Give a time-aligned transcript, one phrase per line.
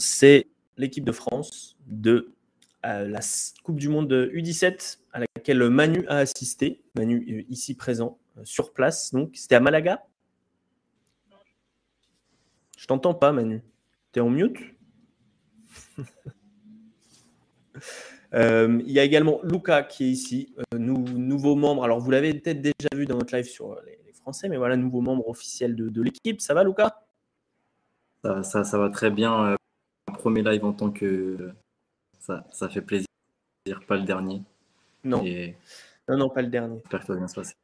[0.00, 2.32] c'est l'équipe de France de
[2.86, 3.20] euh, la
[3.62, 6.82] Coupe du Monde U17 à laquelle Manu a assisté.
[6.94, 9.12] Manu euh, ici présent, euh, sur place.
[9.12, 10.02] Donc, c'était à Malaga?
[12.78, 13.62] Je t'entends pas, Manu.
[14.12, 14.58] T'es en mute?
[18.32, 21.84] Il y a également Luca qui est ici, nouveau membre.
[21.84, 25.00] Alors, vous l'avez peut-être déjà vu dans notre live sur les, Français, mais voilà, nouveau
[25.00, 26.42] membre officiel de, l'équipe.
[26.42, 27.06] Ça va, Luca
[28.42, 29.56] ça, va très bien.
[30.20, 31.52] Premier live en tant que
[32.18, 33.06] ça, fait plaisir.
[33.86, 34.42] Pas le dernier.
[35.04, 35.24] Non.
[36.08, 36.78] Non, non, pas le dernier.
[36.78, 37.54] J'espère que ça va bien se passer.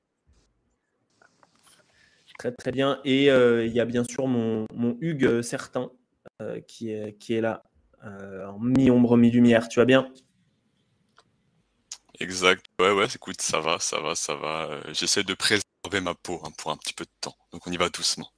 [2.39, 3.01] Très très bien.
[3.05, 5.91] Et euh, il y a bien sûr mon, mon Hugues euh, certain
[6.43, 7.63] euh, qui, est, qui est là,
[8.03, 9.69] en mi-ombre, mi-lumière.
[9.69, 10.13] Tu vas bien?
[12.21, 12.65] Exact.
[12.81, 14.81] Ouais, ouais, écoute, ça va, ça va, ça va.
[14.93, 17.37] J'essaie de préserver ma peau hein, pour un petit peu de temps.
[17.53, 18.31] Donc on y va doucement.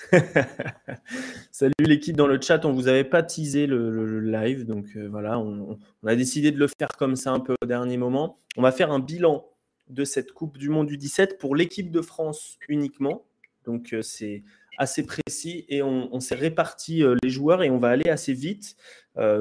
[1.52, 5.38] Salut l'équipe dans le chat, on vous avait pas teasé le, live, donc euh, voilà,
[5.38, 8.38] on, a décidé de le faire comme ça un peu au dernier moment.
[8.56, 9.46] On va faire un bilan
[9.88, 13.24] de cette Coupe du Monde du 17 pour l'équipe de France uniquement,
[13.64, 14.42] donc euh, c'est
[14.78, 18.76] assez précis et on, s'est réparti euh, les joueurs et on va aller assez vite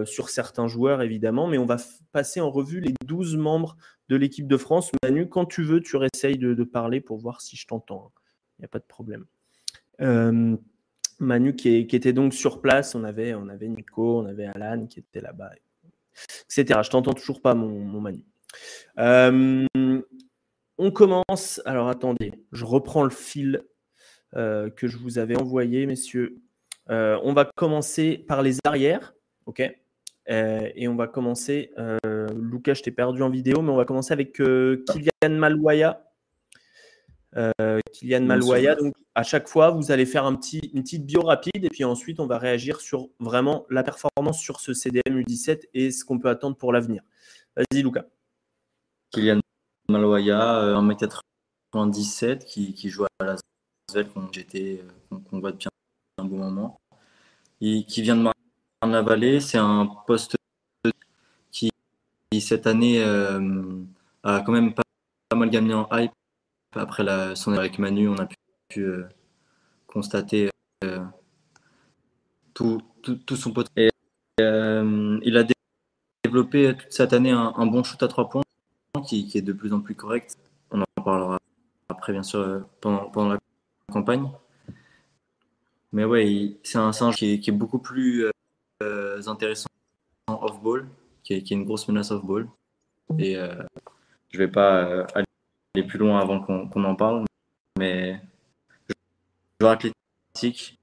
[0.03, 1.77] sur certains joueurs évidemment, mais on va
[2.11, 3.77] passer en revue les 12 membres
[4.09, 4.91] de l'équipe de France.
[5.03, 8.01] Manu, quand tu veux, tu réessayes de, parler pour voir si je t'entends.
[8.01, 8.57] Il hein.
[8.59, 9.25] n'y a pas de problème.
[10.01, 10.55] Euh,
[11.19, 14.99] Manu qui, était donc sur place, on avait, on avait Nico, on avait Alan qui
[14.99, 15.51] était là-bas,
[16.45, 16.79] etc.
[16.83, 18.23] Je t'entends toujours pas, mon, Manu.
[18.97, 19.65] Euh,
[20.77, 21.61] on commence.
[21.65, 23.63] Alors attendez, je reprends le fil
[24.35, 26.41] euh, que je vous avais envoyé, messieurs.
[26.87, 29.13] on va commencer par les arrières,
[29.45, 29.61] ok?
[30.27, 31.71] Et on va commencer.
[32.33, 36.08] Lucas, je t'ai perdu en vidéo, mais on va commencer avec Kylian Malouaya.
[37.37, 38.75] Euh, Kylian Malouaya.
[38.75, 41.83] Donc, à chaque fois, vous allez faire un petit, une petite bio rapide et puis
[41.83, 46.19] ensuite, on va réagir sur vraiment la performance sur ce CDM U17 et ce qu'on
[46.19, 47.03] peut attendre pour l'avenir.
[47.55, 48.05] Vas-y, Lucas.
[49.11, 49.39] Kylian
[49.89, 53.35] Malouaya, 1m97, euh, qui, qui joue à la
[54.31, 55.67] j'étais, euh, qu'on voit depuis
[56.19, 56.79] un bon moment.
[57.61, 58.21] Et qui vient de
[58.81, 59.39] Marne-la-Vallée.
[59.39, 60.35] C'est un poste
[61.51, 61.71] qui,
[62.39, 64.83] cette année, a quand même pas,
[65.27, 66.11] pas mal gagné en hype
[66.75, 68.27] après la, son avec Manu, on a
[68.69, 69.07] pu, euh,
[69.87, 70.49] constater
[70.83, 71.03] euh,
[72.53, 72.81] tout,
[73.35, 73.91] son potentiel.
[74.39, 75.45] Euh, il a
[76.23, 78.43] développé toute cette année un, bon shoot à trois points
[79.05, 80.35] qui, est de plus en plus correct.
[80.71, 81.39] On en parlera
[81.89, 83.39] après, bien sûr, pendant, la
[83.91, 84.29] campagne.
[85.91, 88.29] Mais ouais, c'est un singe qui est, beaucoup plus
[89.25, 89.69] intéressant
[90.27, 90.87] en off-ball,
[91.23, 92.47] qui est, une grosse menace off-ball.
[93.17, 93.35] Et
[94.29, 95.25] je vais pas aller
[95.75, 97.25] aller plus loin avant qu'on en parle.
[97.77, 98.21] Mais
[99.59, 100.75] joueur athlétique.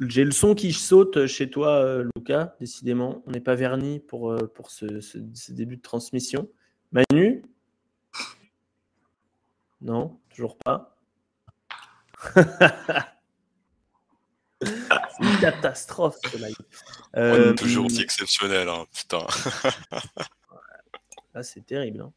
[0.00, 3.24] J'ai le son qui saute chez toi, euh, Lucas, décidément.
[3.26, 5.18] On n'est pas verni pour, euh, pour ce, ce,
[5.50, 6.48] début de transmission.
[6.92, 7.42] Manu?
[9.80, 10.96] Non, toujours pas.
[14.60, 16.54] C'est une catastrophe ce live.
[17.16, 19.26] Euh, toujours aussi exceptionnel, hein, putain.
[21.42, 22.00] c'est terrible.
[22.00, 22.12] Hein.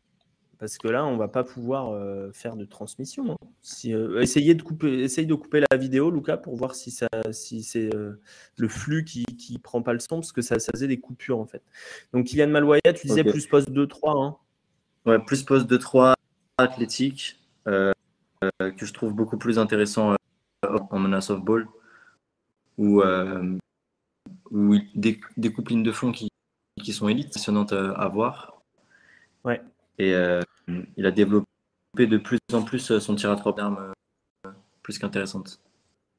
[0.61, 3.31] Parce que là, on va pas pouvoir euh, faire de transmission.
[3.31, 3.47] Hein.
[3.63, 7.07] Si, euh, essayez de couper, essaye de couper la vidéo, Lucas, pour voir si, ça,
[7.31, 8.21] si c'est euh,
[8.57, 9.25] le flux qui
[9.57, 11.63] prend pas le son, parce que ça, ça faisait des coupures en fait.
[12.13, 14.23] Donc, Kylian Malouaya, tu disais plus poste 2-3.
[14.23, 14.37] Hein.
[15.07, 16.13] Ouais, plus poste 2-3
[16.59, 17.91] athlétique, que
[18.59, 20.15] je trouve beaucoup plus intéressant
[20.61, 21.67] en menace of ball,
[22.77, 23.01] où,
[24.51, 26.29] où lignes de fond qui,
[26.83, 28.60] qui sont élites, passionnantes à voir
[29.43, 29.61] Ouais.
[29.97, 30.41] Et euh,
[30.97, 31.45] il a développé
[31.97, 33.93] de plus en plus son tir à trois d'armes
[34.45, 35.59] euh, plus qu'intéressante.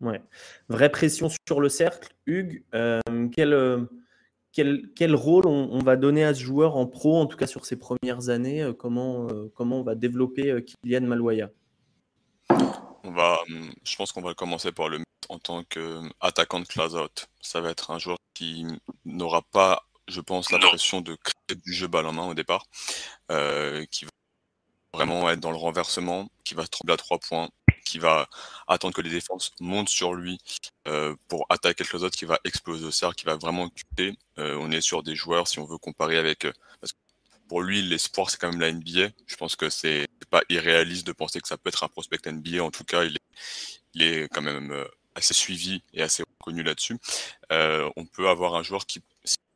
[0.01, 0.21] Ouais.
[0.69, 2.13] Vraie pression sur le cercle.
[2.27, 3.01] Hugues, euh,
[3.33, 3.87] quel,
[4.53, 7.65] quel, quel, rôle on, va donner à ce joueur en pro, en tout cas sur
[7.65, 11.51] ses premières années comment, comment on va développer Kylian Malouaya
[13.05, 13.39] on va,
[13.85, 17.29] Je pense qu'on va commencer par le mettre en tant qu'attaquant de close-out.
[17.41, 18.67] Ça va être un joueur qui
[19.05, 22.67] n'aura pas je pense, la pression de créer du jeu balle en main au départ,
[23.31, 24.11] euh, qui va
[24.95, 27.49] vraiment être dans le renversement, qui va trembler à trois points,
[27.85, 28.29] qui va
[28.69, 30.39] attendre que les défenses montent sur lui
[30.87, 34.17] euh, pour attaquer quelque chose qui va exploser au cercle, qui va vraiment occuper.
[34.39, 36.47] Euh, on est sur des joueurs, si on veut comparer avec...
[36.81, 36.99] parce que
[37.49, 39.13] pour lui, l'espoir, c'est quand même la NBA.
[39.27, 42.63] Je pense que c'est pas irréaliste de penser que ça peut être un prospect NBA.
[42.63, 43.23] En tout cas, il est,
[43.95, 46.99] il est quand même assez suivi et assez reconnu là-dessus.
[47.51, 49.03] on peut avoir un joueur qui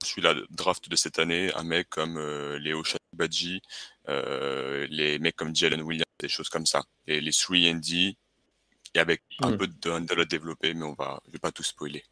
[0.07, 3.63] suis la draft de cette année, un mec comme euh, Léo Chatibadji,
[4.09, 6.83] euh, les mecs comme Jalen Williams, des choses comme ça.
[7.07, 8.17] Et les 3 D,
[8.95, 11.63] et avec un peu de, de la développer, mais on va, je vais pas tout
[11.63, 12.03] spoiler.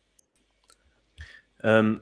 [1.64, 1.96] Euh,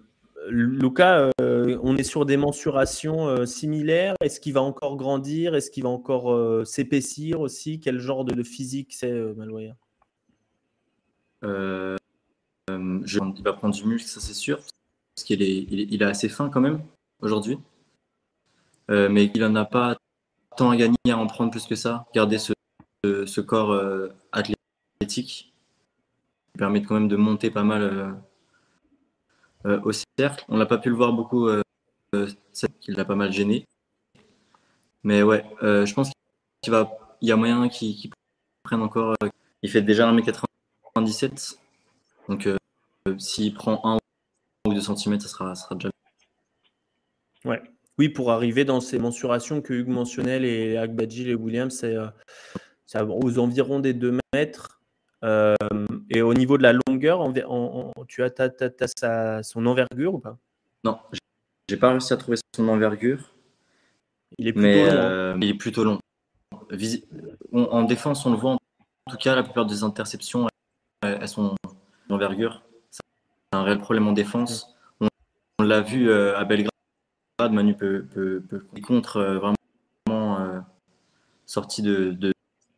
[0.48, 4.16] Lucas, euh, on est sur des mensurations euh, similaires.
[4.20, 5.54] Est-ce qu'il va encore grandir?
[5.54, 7.78] Est-ce qu'il va encore s'épaissir aussi?
[7.78, 9.76] Quel genre de, physique c'est, Maloya?
[11.44, 11.98] Il
[13.44, 14.60] va prendre du muscle, ça c'est sûr,
[15.14, 16.82] parce qu'il est, il est, assez fin quand même
[17.20, 17.58] aujourd'hui.
[18.88, 19.96] mais il n'en a pas
[20.56, 22.06] tant à gagner à en prendre plus que ça.
[22.14, 22.52] Garder ce,
[23.04, 23.78] ce corps
[24.32, 25.52] athlétique
[26.58, 28.16] permet quand même de monter pas mal
[29.64, 30.44] euh, au cercle.
[30.48, 31.62] On n'a pas pu le voir beaucoup, euh,
[32.14, 32.28] euh,
[32.80, 33.64] qu'il l'a pas mal gêné.
[35.04, 36.10] Mais ouais, je pense
[36.62, 36.74] qu'il
[37.20, 38.10] il y a moyen qu'il
[38.64, 39.16] prenne encore.
[39.62, 41.58] il fait déjà 1m97.
[42.28, 42.48] Donc
[43.18, 43.98] s'il prend 1
[44.72, 45.90] ou 2 cm, ça sera, sera déjà.
[47.44, 47.62] Ouais.
[47.98, 51.96] Oui, pour arriver dans ces mensurations que Hugues mentionnait, les Agbadji, les Williams, c'est
[53.00, 54.80] aux environs des 2 mètres.
[55.24, 55.54] Euh,
[56.10, 57.32] et au niveau de la longueur,
[58.08, 60.36] tu as, son envergure ou pas?
[60.84, 60.98] Non,
[61.68, 63.34] j'ai pas réussi à trouver son envergure.
[64.38, 64.90] Il est plutôt long.
[64.90, 64.96] Hein.
[64.96, 65.98] Euh, il est plutôt long.
[67.52, 68.52] en défense, on le voit.
[68.52, 70.48] En tout cas, la plupart des interceptions,
[71.02, 71.54] elles, sont
[72.08, 72.62] d'envergure.
[73.52, 74.74] Un réel problème en défense.
[75.58, 76.72] On, l'a vu euh, à Belgrade.
[77.50, 78.42] Manu peut, peut,
[78.82, 79.56] contre vraiment
[81.46, 82.16] sorti de,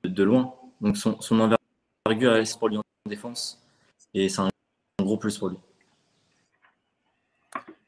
[0.05, 0.55] de, loin.
[0.81, 3.63] Donc son, son envergure c'est pour lui en défense.
[4.15, 4.49] Et c'est un,
[5.01, 5.59] gros plus pour lui.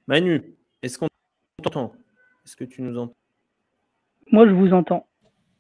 [0.07, 1.09] Manu, est-ce qu'on
[1.63, 1.93] t'entend?
[2.45, 3.17] Est-ce que tu nous entends?
[4.31, 5.07] Moi, je vous entends.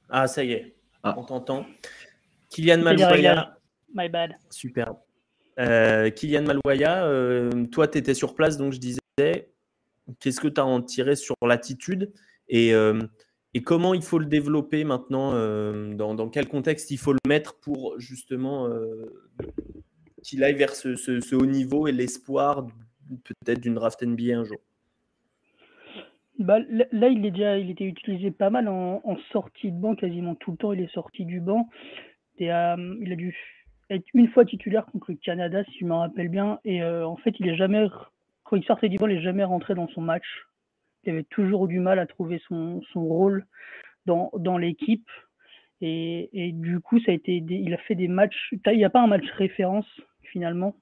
[0.08, 0.76] Ah, ça y est.
[1.02, 1.14] Ah.
[1.18, 1.66] On t'entend.
[2.50, 3.58] Kylian Malouaya.
[3.92, 4.36] My bad.
[4.50, 4.94] Super.
[5.58, 9.00] Euh, Kylian Malouaya, euh, toi, tu étais sur place, donc je disais,
[10.20, 12.12] qu'est-ce que tu as en tiré sur l'attitude
[12.48, 13.00] et euh,
[13.54, 17.58] et comment il faut le développer maintenant euh, dans, quel contexte il faut le mettre
[17.58, 18.68] pour justement
[20.22, 22.66] qu'il aille vers ce, haut niveau et l'espoir
[23.24, 24.58] peut-être d'une draft NBA un jour?
[26.38, 30.50] Bah, Là, il, est déjà, était utilisé pas mal en, sortie de banc, quasiment tout
[30.50, 30.74] le temps.
[30.74, 31.70] Il est sorti du banc.
[32.36, 33.34] Et, il a dû
[33.90, 36.58] être une fois titulaire contre le Canada, si je me rappelle bien.
[36.64, 37.86] Et en fait, il est jamais,
[38.44, 40.26] quand il sortait du banc, il n'est jamais rentré dans son match
[41.06, 43.46] il avait toujours du mal à trouver son, rôle
[44.06, 45.08] dans, dans l'équipe.
[45.80, 48.52] Et, du coup, ça a été il a fait des matchs.
[48.52, 49.86] Il n'y a pas un match référence
[50.22, 50.74] finalement.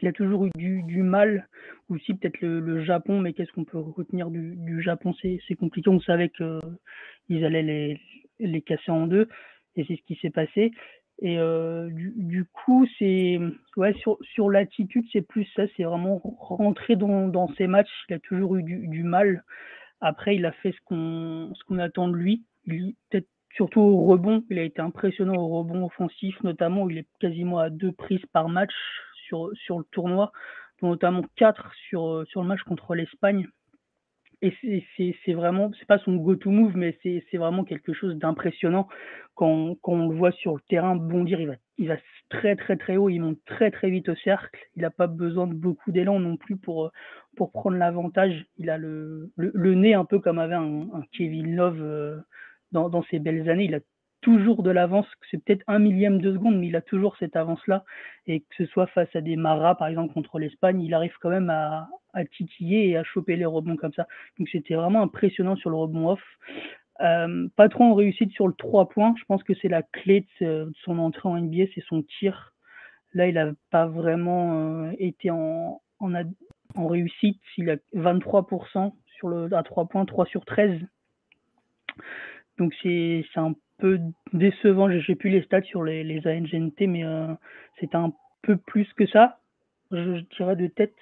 [0.00, 1.48] Il a toujours eu du, mal.
[1.88, 5.14] Aussi, peut-être le, Japon, mais qu'est-ce qu'on peut retenir du, Japon?
[5.22, 5.88] C'est compliqué.
[5.88, 8.00] On savait qu'ils allaient les,
[8.40, 9.28] les casser en deux.
[9.76, 10.72] Et c'est ce qui s'est passé.
[11.20, 13.38] Et euh, du, coup, c'est
[13.76, 17.90] ouais, sur, sur l'attitude, c'est plus ça, c'est vraiment rentrer dans, dans ses matchs.
[18.08, 19.42] Il a toujours eu du, mal.
[20.00, 22.44] Après, il a fait ce qu'on ce attend de lui.
[22.66, 27.08] Peut-être surtout au rebond, il a été impressionnant au rebond offensif, notamment où il est
[27.18, 28.74] quasiment à deux prises par match
[29.26, 30.32] sur, sur le tournoi,
[30.82, 33.46] notamment quatre sur, sur le match contre l'Espagne.
[34.42, 34.52] Et
[35.24, 38.86] c'est vraiment, c'est pas son go-to move, mais c'est vraiment quelque chose d'impressionnant
[39.34, 41.40] quand, on le voit sur le terrain bondir.
[41.40, 41.96] Il va, il va
[42.28, 44.58] très très très haut, il monte très très vite au cercle.
[44.76, 46.90] Il n'a pas besoin de beaucoup d'élan non plus pour,
[47.36, 48.44] pour prendre l'avantage.
[48.58, 52.18] Il a le, le, nez un peu comme avait un, Kevin Love euh,
[52.72, 53.70] dans, ses belles années.
[54.26, 57.84] Toujours de l'avance, c'est peut-être un millième de seconde, mais il a toujours cette avance-là.
[58.26, 61.30] Et que ce soit face à des Maras, par exemple, contre l'Espagne, il arrive quand
[61.30, 64.08] même à, à titiller et à choper les rebonds comme ça.
[64.36, 66.22] Donc c'était vraiment impressionnant sur le rebond off.
[67.02, 69.14] Euh, pas trop en réussite sur le 3 points.
[69.16, 72.52] Je pense que c'est la clé de, son entrée en NBA, c'est son tir.
[73.14, 75.80] Là, il n'a pas vraiment euh, été en,
[76.74, 77.40] réussite.
[77.58, 80.80] Il a 23% sur le, à 3 points, 3 sur 13.
[82.58, 83.98] Donc c'est un peu
[84.32, 84.88] décevant.
[84.90, 87.32] J'ai plus les stats sur les, les ANGNT, mais euh,
[87.80, 89.38] c'est un peu plus que ça.
[89.90, 90.94] Je, je dirais de tête.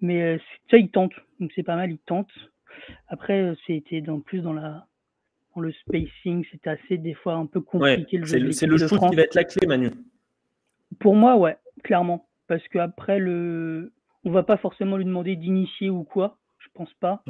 [0.00, 0.38] Mais euh,
[0.70, 1.12] ça, il tente.
[1.40, 2.30] Donc c'est pas mal, il tente.
[3.08, 4.86] Après, euh, c'était dans, plus dans, la,
[5.54, 6.44] dans le spacing.
[6.50, 8.52] C'était assez, des fois, un peu compliqué le jeu.
[8.52, 9.90] C'est le, shoot qui va être la clé, Manu.
[10.98, 12.26] Pour moi, ouais, clairement.
[12.48, 13.92] Parce qu'après, le...
[14.24, 16.38] on va pas forcément lui demander d'initier ou quoi.
[16.58, 17.22] Je pense pas.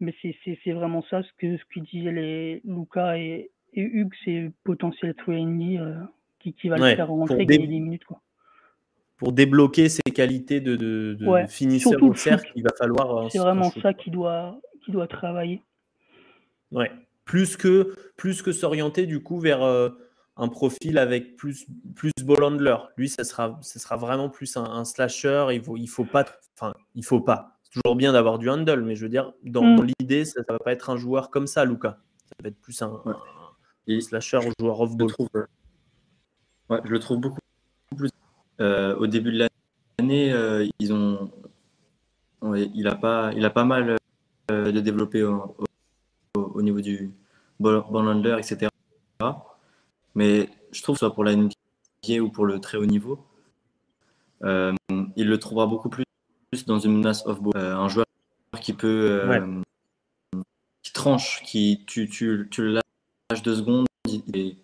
[0.00, 4.50] Mais c'est vraiment ça, ce que, ce que disaient les Lucas et, et Hugues, c'est
[4.64, 5.94] potentiel 3 euh,
[6.38, 8.04] qui, qui va le faire rentrer, gagner des minutes.
[8.04, 8.20] Quoi
[9.20, 13.30] pour débloquer ses qualités de, de, de finisseur au cercle, il va falloir.
[13.30, 15.62] C'est vraiment ça qui doit, qui doit travailler.
[16.72, 16.90] Ouais.
[17.26, 19.90] Plus que, plus que s'orienter du coup vers euh,
[20.38, 22.76] un profil avec plus, plus ball handler.
[22.96, 25.48] Lui, ça sera, ça sera vraiment plus un, slasher.
[25.52, 26.24] Il faut, il faut pas.
[26.56, 27.58] Enfin, il faut pas.
[27.62, 29.86] C'est toujours bien d'avoir du handle, mais je veux dire, dans, mm.
[30.00, 31.98] l'idée, ça, ne va pas être un joueur comme ça, Luca.
[32.24, 33.02] Ça va être plus un,
[34.00, 35.12] slasher ou joueur off-ball.
[36.68, 37.38] Ouais, je le trouve beaucoup
[38.60, 39.48] euh, au début de
[39.98, 41.30] l'année, euh, ils ont
[42.54, 43.96] il a pas, il a pas mal
[44.48, 45.56] de développer au,
[46.34, 47.12] au, niveau du
[47.58, 48.68] ball, handler, etc.
[50.14, 53.26] Mais je trouve que soit pour la NBA ou pour le très haut niveau,
[54.42, 56.04] il le trouvera beaucoup plus
[56.66, 57.56] dans une menace off-ball.
[57.56, 58.06] un joueur
[58.60, 59.62] qui peut,
[60.82, 62.89] qui tranche, qui tu, tu, tu le lâches
[63.42, 64.56] deux secondes et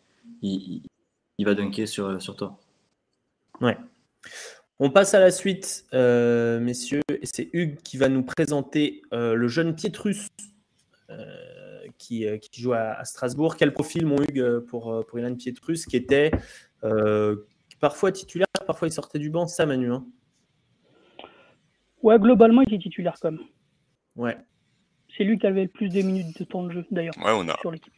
[0.43, 0.83] il,
[1.39, 2.59] il, va dunker sur, sur toi.
[3.61, 3.77] Ouais.
[4.79, 9.35] On passe à la suite, euh, messieurs, et c'est Hugues qui va nous présenter euh,
[9.35, 10.29] le jeune Pietrus
[11.09, 13.57] euh, qui, qui, joue à, Strasbourg.
[13.57, 16.31] Quel profil, mon Hugues, pour, pour Ilan Pietrus, qui était
[17.81, 20.05] parfois titulaire, parfois il sortait du banc, ça, Manu hein?
[22.03, 23.41] Ouais, globalement, il est titulaire comme.
[24.15, 24.37] Ouais.
[25.17, 27.49] C'est lui qui avait le plus de minutes de temps de jeu, d'ailleurs, ouais, on
[27.49, 27.57] a...
[27.61, 27.93] sur l'équipe.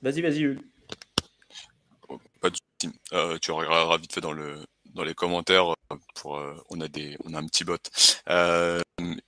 [0.00, 0.56] Vas-y, vas-y,
[2.40, 2.56] Pas de
[3.12, 4.64] euh, tu regarderas vite fait dans, le,
[4.94, 5.70] dans les commentaires.
[5.70, 6.84] Euh, euh, on, a
[7.38, 7.78] un petit bot.
[8.28, 8.80] Euh,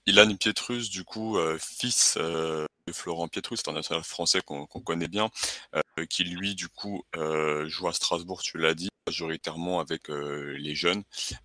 [0.07, 5.31] Ilan Pietrus, du coup, fils de Florent Pietrus, international français qu'on connaît bien,
[6.09, 7.03] qui lui, du coup,
[7.67, 11.05] joue à Strasbourg, tu l'as dit, majoritairement avec les jeunes.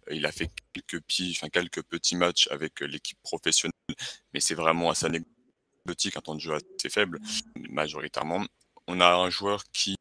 [0.10, 3.74] il a fait quelques, petits, enfin, quelques petits matchs avec l'équipe professionnelle,
[4.34, 7.20] mais c'est vraiment assez anecdotique, un temps de jeu assez faible,
[7.70, 8.44] majoritairement
[8.88, 9.96] on a un joueur qui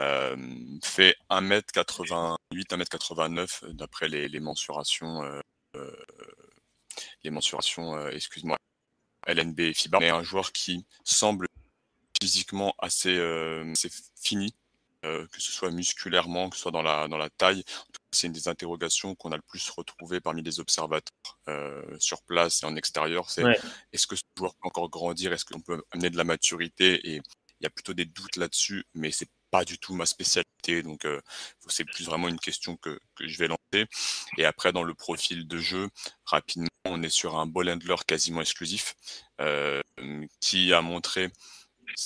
[0.00, 0.36] euh,
[0.82, 5.40] fait 1m88, 1m89 d'après les, mensurations, euh,
[5.76, 5.96] euh,
[7.22, 8.58] les mensurations, excuse-moi,
[9.26, 11.48] LNB et FIBA, mais un joueur qui semble
[12.20, 13.18] physiquement assez,
[14.16, 14.54] fini,
[15.02, 17.64] que ce soit musculairement, que ce soit dans la, dans la taille.
[18.10, 21.38] C'est une des interrogations qu'on a le plus retrouvées parmi les observateurs
[21.98, 23.30] sur place et en extérieur.
[23.30, 23.44] C'est
[23.92, 25.32] est-ce que ce joueur peut encore grandir?
[25.32, 27.14] Est-ce qu'on peut amener de la maturité?
[27.14, 27.20] Et
[27.64, 30.82] y a plutôt des doutes là-dessus, mais c'est pas du tout ma spécialité.
[30.82, 31.20] Donc, euh,
[31.68, 33.86] c'est plus vraiment une question que, que, je vais lancer.
[34.38, 35.88] Et après, dans le profil de jeu,
[36.24, 38.94] rapidement, on est sur un ball handler quasiment exclusif
[39.40, 39.80] euh,
[40.40, 41.30] qui a montré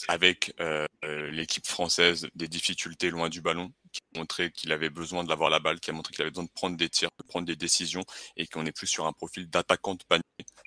[0.08, 0.86] avec euh,
[1.30, 5.50] l'équipe française des difficultés loin du ballon, qui a montré qu'il avait besoin de l'avoir
[5.50, 7.56] la balle, qui a montré qu'il avait besoin de prendre des tirs, de prendre des
[7.56, 8.04] décisions,
[8.36, 10.22] et qu'on est plus sur un profil d'attaquant de panier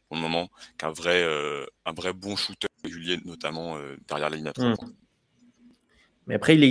[0.07, 1.23] pour le moment qu'un vrai,
[1.85, 3.77] un vrai bon shooter régulier, notamment
[4.07, 4.75] derrière la ligne à 3 mmh.
[6.27, 6.69] Mais après, il est,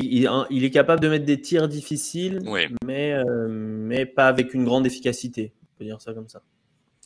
[0.51, 2.41] il, est, capable de mettre des tirs difficiles,
[2.85, 5.53] mais, mais pas avec une grande efficacité.
[5.63, 6.43] On peut dire ça comme ça.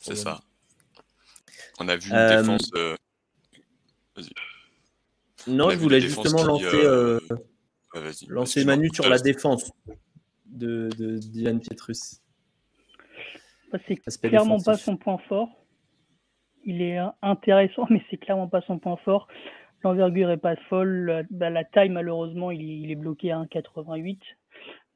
[0.01, 0.41] C'est ça.
[1.79, 2.71] On a vu une défense.
[4.17, 4.31] Vas-y.
[5.47, 6.83] Non, je voulais justement lancer,
[8.29, 9.71] lancer Manu sur la défense
[10.47, 12.21] de, de Dylan Pietrus.
[13.87, 15.49] C'est clairement pas son point fort.
[16.65, 19.29] Il est intéressant, mais c'est clairement pas son point fort.
[19.83, 21.27] L'envergure est pas folle.
[21.31, 24.19] La, bah, taille, malheureusement, il, est bloqué à 1,88.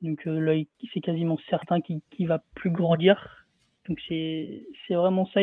[0.01, 0.63] Donc euh, là,
[0.95, 3.47] c'est quasiment certain qu'il ne va plus grandir.
[3.89, 5.41] Donc c'est vraiment ça.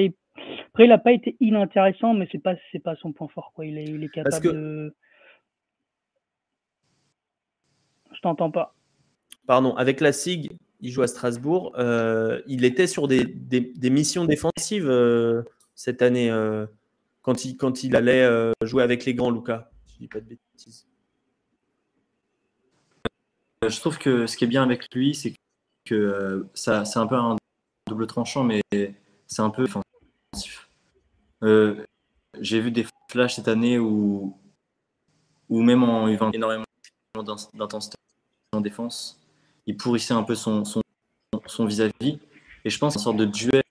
[0.76, 3.52] Après, il n'a pas été inintéressant, mais c'est pas pas son point fort.
[3.56, 3.66] Quoi.
[3.66, 4.96] Il, est, il est capable de.
[8.14, 8.76] Je t'entends pas.
[9.48, 9.76] Pardon.
[9.76, 10.52] Avec la SIG,
[10.82, 11.74] il joue à Strasbourg.
[11.78, 15.44] Euh, il était sur des, des, missions défensives euh,
[15.76, 16.32] cette année
[17.26, 19.72] quand il, quand il allait euh, jouer avec les grands, Lucas.
[19.88, 20.88] Je dis pas de bêtises.
[23.64, 25.34] Euh, je trouve que ce qui est bien avec lui, c'est
[25.86, 27.36] que euh, ça, c'est un peu un
[27.88, 28.62] double tranchant, mais
[29.26, 30.65] c'est un peu offensif.
[31.42, 34.38] J'ai vu des flashs cette année où,
[35.50, 36.66] où même en ayant énormément
[37.54, 37.98] d'intensité
[38.52, 39.22] en défense,
[39.66, 40.82] il pourrissait un peu son, son,
[41.46, 42.20] son vis-à-vis.
[42.64, 43.64] Et je pense une sorte de duel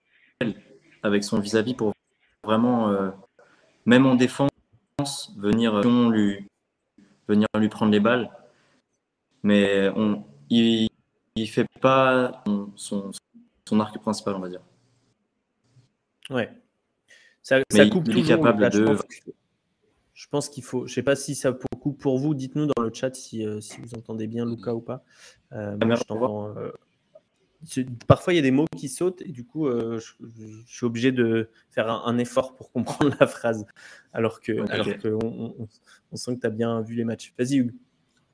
[1.03, 1.93] avec son vis-à-vis pour
[2.45, 3.13] vraiment
[3.87, 4.51] même en défense,
[5.37, 6.47] venir euh, lui,
[7.29, 8.31] venir lui prendre les balles.
[9.43, 10.89] Mais on, il
[11.37, 12.43] ne fait pas
[12.77, 13.13] son,
[13.67, 14.63] son, arc principal, on va dire.
[16.31, 16.51] Ouais.
[17.45, 18.97] Ça, ça coupe il, est capable de.
[20.15, 20.87] Je pense qu'il faut.
[20.87, 22.35] Je sais pas si ça coupe pour vous.
[22.35, 25.05] Dites-nous dans le chat si, euh, si vous entendez bien Luca ou pas.
[25.53, 26.55] Euh, moi, je t'envoie
[28.07, 31.13] parfois il y a des mots qui sautent et du coup euh, je, suis obligé
[31.13, 33.65] de faire un, effort pour comprendre la phrase
[34.13, 34.53] alors que,
[35.23, 35.69] on,
[36.17, 37.33] sent que tu as bien vu les matchs.
[37.39, 37.75] Vas-y Hugues.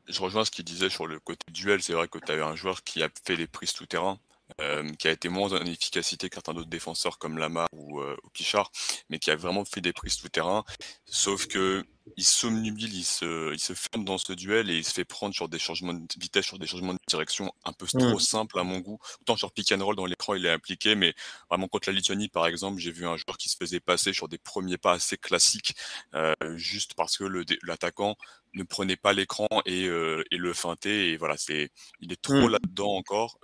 [0.09, 1.83] Je rejoins ce qu'il disait sur le côté duel.
[1.83, 4.19] C'est vrai que tu as eu un joueur qui a fait les prises tout terrain.
[4.61, 8.17] Euh, qui a été moins en efficacité que certains d'autres défenseurs comme Lamar ou, euh,
[8.33, 8.71] Pichard,
[9.09, 10.65] mais qui a vraiment fait des prises tout terrain.
[11.05, 11.85] Sauf que
[12.17, 15.35] il somnubile, il se, il se ferme dans ce duel et il se fait prendre
[15.35, 18.21] sur des changements de vitesse, sur des changements de direction un peu trop mmh.
[18.21, 18.99] simples à mon goût.
[19.21, 21.15] Autant sur pick and roll dans l'écran, il est impliqué, mais
[21.49, 24.29] vraiment contre la Lituanie, par exemple, j'ai vu un joueur qui se faisait passer sur
[24.29, 25.77] des premiers pas assez classiques,
[26.15, 27.25] euh, juste parce que
[27.63, 28.17] l'attaquant
[28.55, 31.13] ne prenez pas l'écran et, et, le feintez.
[31.13, 32.53] Et voilà, c'est, il est trop Mmh.
[32.53, 33.39] là-dedans encore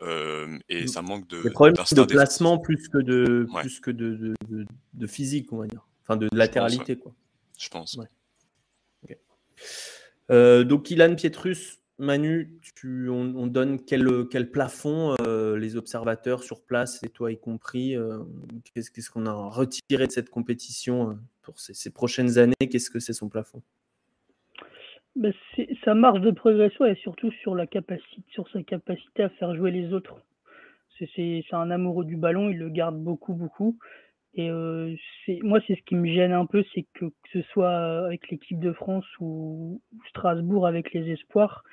[0.69, 0.89] et Mmh.
[0.89, 1.43] ça manque de.
[1.43, 2.07] Défensif.
[2.09, 3.61] placement plus que de, Ouais.
[3.63, 5.87] plus que de, de, de- de physique, on va dire.
[6.03, 7.15] Enfin, de pense, latéralité, quoi.
[7.59, 7.95] Je pense.
[7.95, 8.07] Ouais.
[10.31, 16.43] Euh, donc, Ilan Pietrus, Manu, tu, on, on donne quel, quel plafond euh, les observateurs
[16.43, 18.19] sur place, et toi y compris euh,
[18.75, 22.55] Qu'est-ce qu'est-ce qu'on a retiré de cette compétition euh, pour ces, ces prochaines années?
[22.71, 23.63] Qu'est-ce que c'est son plafond?
[25.55, 29.55] C'est- sa marge de progression est surtout sur, la capacité, sur sa capacité à faire
[29.55, 30.21] jouer les autres.
[30.99, 33.77] C'est un amoureux du ballon, il le garde beaucoup, beaucoup.
[34.35, 34.95] Et euh,
[35.43, 38.61] moi, c'est ce qui me gêne un peu, c'est que, que ce soit avec l'équipe
[38.61, 41.65] de France ou, ou Strasbourg avec les espoirs,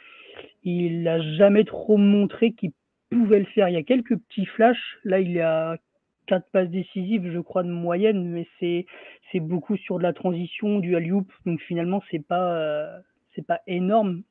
[0.64, 2.72] il n'a jamais trop montré qu'il
[3.10, 3.70] pouvait le faire.
[3.70, 4.98] Il y a quelques petits flashs.
[5.04, 5.78] Là, il y a
[6.26, 10.96] quatre passes décisives, je crois, de moyenne, mais c'est beaucoup sur de la transition, du
[10.96, 11.30] alley-oop.
[11.46, 13.00] Donc finalement, c'est pas euh,
[13.36, 14.24] c'est pas énorme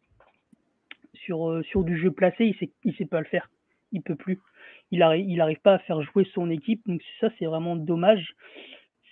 [1.14, 2.46] sur euh, sur du jeu placé.
[2.46, 3.48] Il sait il sait pas le faire.
[3.92, 4.40] Il peut plus.
[4.90, 6.82] Il arrive il arrive pas à faire jouer son équipe.
[6.86, 8.34] Donc ça, c'est vraiment dommage.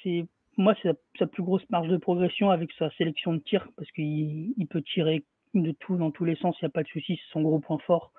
[0.02, 3.90] C'est moi, c'est sa, plus grosse marge de progression avec sa sélection de tir parce
[3.92, 6.56] qu'il il peut tirer de tout dans tous les sens.
[6.60, 7.16] Il n'y a pas de souci.
[7.16, 8.12] C'est son gros point fort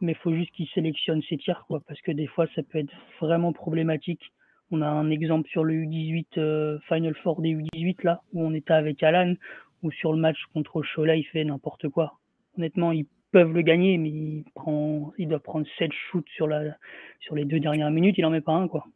[0.00, 2.78] mais il faut juste qu'il sélectionne ses tirs, quoi, parce que des fois, ça peut
[2.78, 4.32] être vraiment problématique.
[4.70, 8.52] On a un exemple sur le U18, euh, Final Four des U18, là, où on
[8.52, 9.34] était avec Alan,
[9.82, 12.18] ou sur le match contre Chola, il fait n'importe quoi.
[12.56, 16.76] Honnêtement, ils peuvent le gagner, mais il, prend, il doit prendre 7 shoots sur, la,
[17.20, 18.86] sur les deux dernières minutes, il en met pas un, quoi.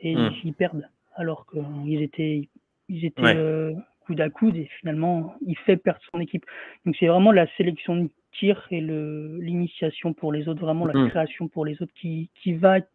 [0.00, 0.30] Et Hmm.
[0.44, 2.48] ils perdent, alors qu'ils étaient,
[2.88, 3.34] ils étaient Ouais.
[3.34, 6.44] euh, coude à coude, et finalement, il fait perdre son équipe.
[6.84, 10.94] Donc c'est vraiment la sélection de tir et le l'initiation pour les autres, vraiment la
[10.94, 11.08] Mm.
[11.08, 12.88] création pour les autres qui, qui va être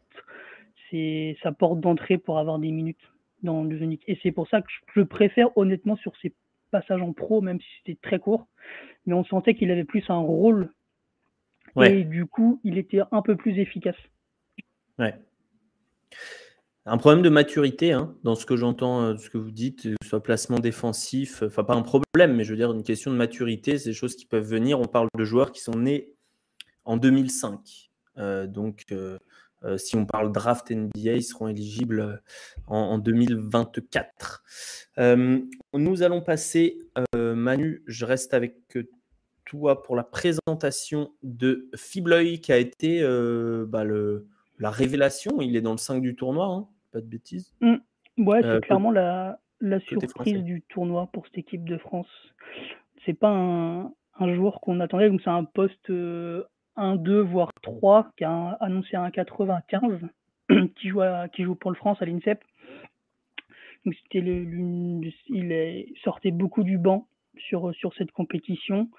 [1.41, 3.00] sa porte d'entrée pour avoir des minutes
[3.43, 4.03] dans le Zonic.
[4.08, 6.34] Et c'est pour ça que je le préfère honnêtement sur ses
[6.72, 8.48] passages en pro, même si c'était très court.
[9.06, 10.72] Mais on sentait qu'il avait plus un rôle
[11.75, 12.00] Ouais.
[12.00, 13.96] et du coup il était un peu plus efficace.
[15.00, 15.16] Ouais.
[16.86, 19.96] Un problème de maturité, hein, dans ce que j'entends, euh, ce que vous dites, que
[20.01, 23.12] ce soit placement défensif, euh, enfin pas un problème, mais je veux dire une question
[23.12, 24.79] de maturité, c'est des choses qui peuvent venir.
[24.79, 26.12] On parle de joueurs qui sont nés
[26.84, 27.92] en 2005.
[28.18, 28.86] Euh, donc,
[29.64, 32.16] euh, si on parle draft NBA, ils seront éligibles euh,
[32.68, 34.44] en, en 2024.
[34.98, 35.40] Euh,
[35.74, 36.80] nous allons passer,
[37.16, 38.56] euh, Manu, je reste avec
[39.46, 43.02] toi pour la présentation de Fibloy, qui a été
[43.68, 44.28] bah, le,
[44.60, 45.42] la révélation.
[45.42, 47.54] Il est dans le 5 du tournoi, hein, pas de bêtises.
[48.18, 52.08] Ouais, c'est clairement la, la surprise du tournoi pour cette équipe de France.
[53.06, 55.92] C'est pas un, un joueur qu'on attendait, donc c'est un poste
[56.81, 60.00] 1-2, voire 3, qui a annoncé un 95,
[60.75, 62.44] qui joue, à- qui joue pour le France à l'INSEP.
[63.85, 68.89] Donc c'était le- il est, sortait beaucoup du banc sur, sur cette compétition.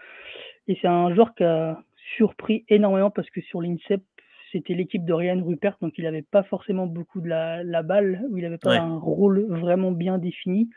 [0.69, 1.83] Et c'est un joueur qui a
[2.17, 4.03] surpris énormément parce que sur l'INSEP,
[4.51, 8.23] c'était l'équipe de Ryan Rupert, donc il n'avait pas forcément beaucoup de la, la balle,
[8.29, 8.77] ou il n'avait pas Ouais.
[8.79, 10.69] un rôle vraiment bien défini.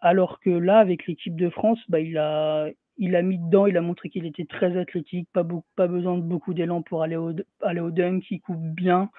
[0.00, 3.76] Alors que là, avec l'équipe de France, bah, il, a, il a mis dedans, il
[3.76, 7.80] a montré qu'il était très athlétique, pas, besoin de beaucoup d'élan pour aller au, aller
[7.92, 9.10] dunk, il coupe bien,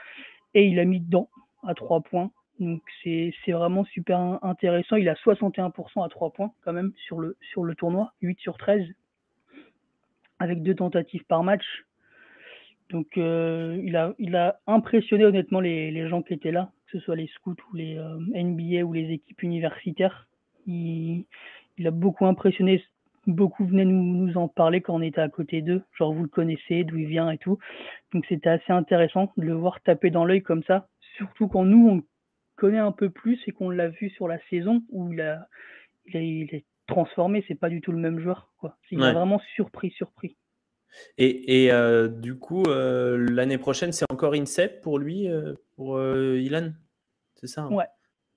[0.53, 1.29] et il a mis dedans
[1.63, 2.31] à 3 points.
[2.59, 4.95] Donc c'est vraiment super in- intéressant.
[4.95, 8.83] Il a 61% à 3 points quand même sur le, tournoi, 8 sur 13,
[10.39, 11.65] avec deux tentatives par match.
[12.89, 17.27] Donc euh, il, a, impressionné honnêtement les, gens qui étaient là, que ce soit les
[17.27, 20.27] scouts ou les euh, NBA ou les équipes universitaires.
[20.65, 21.25] Il
[21.85, 22.83] a beaucoup impressionné.
[23.27, 25.83] Beaucoup venaient nous, nous en parler quand on était à côté d'eux.
[25.97, 27.59] Genre vous le connaissez, d'où il vient et tout.
[28.13, 30.87] Donc c'était assez intéressant de le voir taper dans l'œil comme ça.
[31.17, 32.03] Surtout quand nous, on le
[32.55, 35.47] connaît un peu plus et qu'on l'a vu sur la saison où il a,
[36.05, 37.43] il a, il est transformé.
[37.47, 38.51] C'est pas du tout le même joueur.
[38.57, 38.77] Quoi.
[38.91, 39.13] Il Ouais.
[39.13, 40.37] vraiment surpris, surpris.
[41.17, 46.01] Et, et, euh, du coup, euh, l'année prochaine, c'est encore INSEP pour lui, euh, pour
[46.01, 46.71] Ilan?
[47.35, 47.71] C'est ça hein?
[47.71, 47.85] Ouais.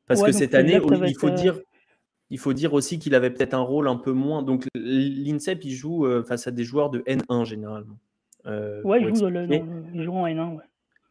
[0.06, 1.60] Parce Ouais, que cette année, il faut, dire,
[2.30, 4.42] il faut dire aussi qu'il avait peut-être un rôle un peu moins.
[4.42, 7.98] Donc, l'INSEP, il joue euh, face à des joueurs de N1 généralement.
[8.46, 9.60] Euh, Ouais, il joue le, le-
[9.94, 10.64] il en N1, ouais.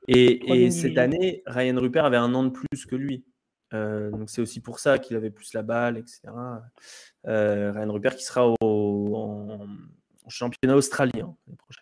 [0.07, 3.23] Et, cette année, Ryan Rupert avait un an de plus que lui.
[3.71, 6.21] Euh, donc c'est aussi pour ça qu'il avait plus la balle, etc.
[7.27, 8.55] Euh, Ryan Rupert qui sera au,
[9.15, 9.59] en,
[10.25, 11.35] en championnat australien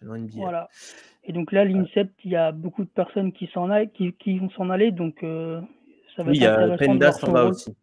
[0.06, 0.34] en NBA.
[0.36, 0.68] Voilà.
[1.24, 4.50] Et donc là, l'INSEP, il y a beaucoup de personnes qui s'en qui, qui vont
[4.50, 7.74] s'en aller, donc ça va Oui, être intéressant Penda s'en va aussi.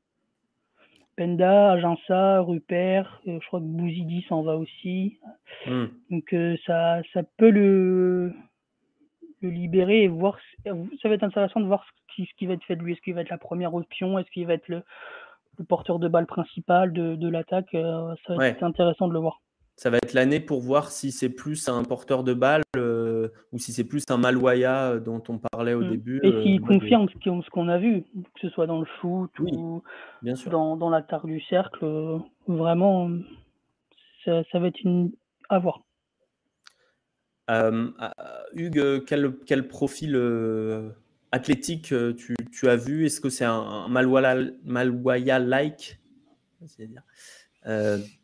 [1.17, 5.19] Penda, Aginsa, Rupert, euh, je crois que Bouzidi s'en va aussi.
[5.67, 5.87] Hmm.
[6.11, 8.33] Donc euh, ça, ça peut le,
[9.41, 10.39] le libérer et voir.
[10.65, 12.93] Ça va être intéressant de voir ce qui, ce qui va être fait de lui.
[12.93, 14.19] Est-ce qu'il va être la première option?
[14.19, 14.83] Est-ce qu'il va être le,
[15.59, 17.71] le porteur de balle principal de, l'attaque?
[18.27, 19.41] ça va être intéressant de le voir.
[19.77, 22.63] Ça va être l'année pour voir si c'est plus un porteur de balle
[23.53, 25.91] ou si c'est plus un Maloya dont on parlait au mmh.
[25.91, 26.21] début.
[26.23, 29.83] Et s'il confirme ce qu'on a vu, que ce soit dans le foot ou
[30.23, 30.51] bien sûr.
[30.51, 33.11] dans, dans l'attaque du cercle, vraiment,
[34.25, 35.13] ça, ça, va être une...
[35.49, 35.81] à voir.
[38.55, 40.19] Hugues, quel, quel profil
[41.33, 43.07] athlétique tu, as vu?
[43.07, 46.01] Est-ce que c'est un, Malwaya-like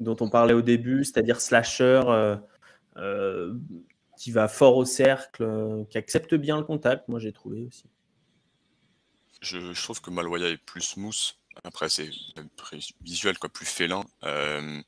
[0.01, 2.03] dont on parlait au début, c'est-à-dire slasher
[4.21, 7.87] qui va fort au cercle, qui accepte bien le contact, moi j'ai trouvé aussi.
[9.41, 11.17] Je, trouve que Malwaya est plus smooth.
[11.65, 12.11] Après, c'est
[13.01, 14.05] visuel, quoi, plus félin.
[14.25, 14.83] Euh,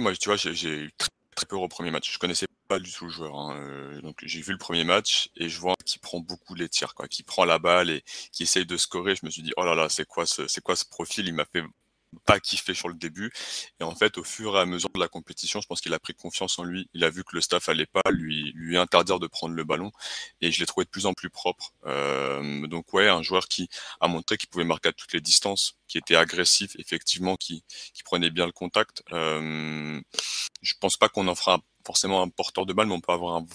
[0.00, 2.12] moi, tu vois, j'ai eu très, très peur au premier match.
[2.12, 3.38] Je connaissais pas du tout le joueur.
[3.38, 6.68] Hein, euh, donc j'ai vu le premier match et je vois qu'il prend beaucoup les
[6.68, 9.14] tirs, quoi, qui prend la balle et qui essaye de scorer.
[9.14, 11.28] Je me suis dit oh là là, c'est quoi ce, c'est quoi ce profil?
[11.28, 11.62] Il m'a fait
[12.24, 13.32] pas kiffé sur le début.
[13.80, 15.98] Et en fait, au fur et à mesure de la compétition, je pense qu'il a
[15.98, 16.88] pris confiance en lui.
[16.94, 19.92] Il a vu que le staff allait pas lui, lui interdire de prendre le ballon.
[20.40, 21.72] Et je l'ai trouvé de plus en plus propre.
[21.86, 23.68] Euh, donc ouais, un joueur qui
[24.00, 28.02] a montré qu'il pouvait marquer à toutes les distances, qui était agressif, effectivement, qui, qui
[28.02, 29.02] prenait bien le contact.
[29.12, 30.00] Euh,
[30.62, 33.36] je pense pas qu'on en fera forcément un porteur de balle, mais on peut avoir
[33.36, 33.46] un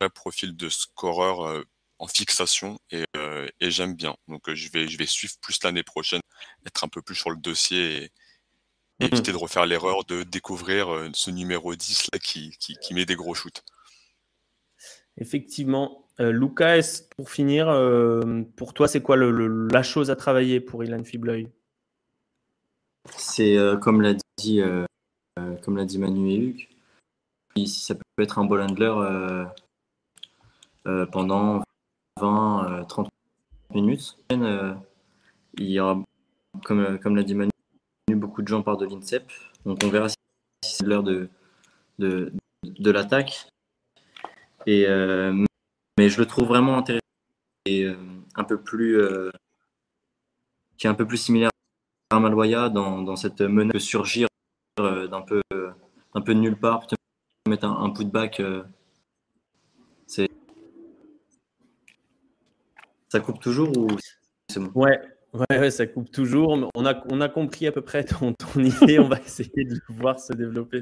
[0.00, 1.64] vrai profil de scoreur euh,
[2.00, 4.16] en fixation et, euh, et j'aime bien.
[4.26, 6.20] Donc euh, je vais, je vais suivre plus l'année prochaine,
[6.66, 8.10] être un peu plus sur le dossier et, mmh
[9.02, 13.16] éviter de refaire l'erreur de découvrir ce numéro 10 là qui, qui, qui met des
[13.16, 13.62] gros shoots.
[15.16, 16.06] Effectivement.
[16.18, 17.68] Lucas, pour finir,
[18.56, 21.48] pour toi, c'est quoi le, la chose à travailler pour Ilan Fibloy
[23.16, 24.60] C'est comme l'a dit,
[25.62, 26.68] comme l'a dit Manu et Hugues,
[27.56, 29.44] si ça peut être un ball handler euh,
[30.86, 31.62] euh, pendant
[32.20, 34.18] 20, 30 euh, minutes.
[34.30, 36.02] il y aura,
[36.64, 37.50] comme, comme l'a dit Manu,
[38.10, 39.30] beaucoup de gens partent de l'INSEP.
[39.64, 40.16] Donc on verra si
[40.62, 41.28] c'est l'heure de,
[41.98, 43.48] de, l'attaque.
[44.66, 44.86] Et,
[45.98, 47.00] mais je le trouve vraiment intéressant
[47.66, 47.86] et
[48.34, 49.00] un peu plus
[50.78, 51.50] qui est un peu plus similaire
[52.10, 54.28] à Maloya dans, dans cette menace de surgir
[54.78, 55.42] d'un peu,
[56.14, 56.86] un peu de nulle part,
[57.48, 58.62] mettre un, un putback, euh,
[60.06, 60.28] c'est.
[63.10, 63.88] Ça coupe toujours ou
[64.48, 64.70] c'est bon?
[64.74, 65.00] Ouais,
[65.50, 66.70] ouais, ça coupe toujours.
[66.74, 68.98] On a, on a compris à peu près ton, ton idée.
[68.98, 70.80] on va essayer de le voir se développer.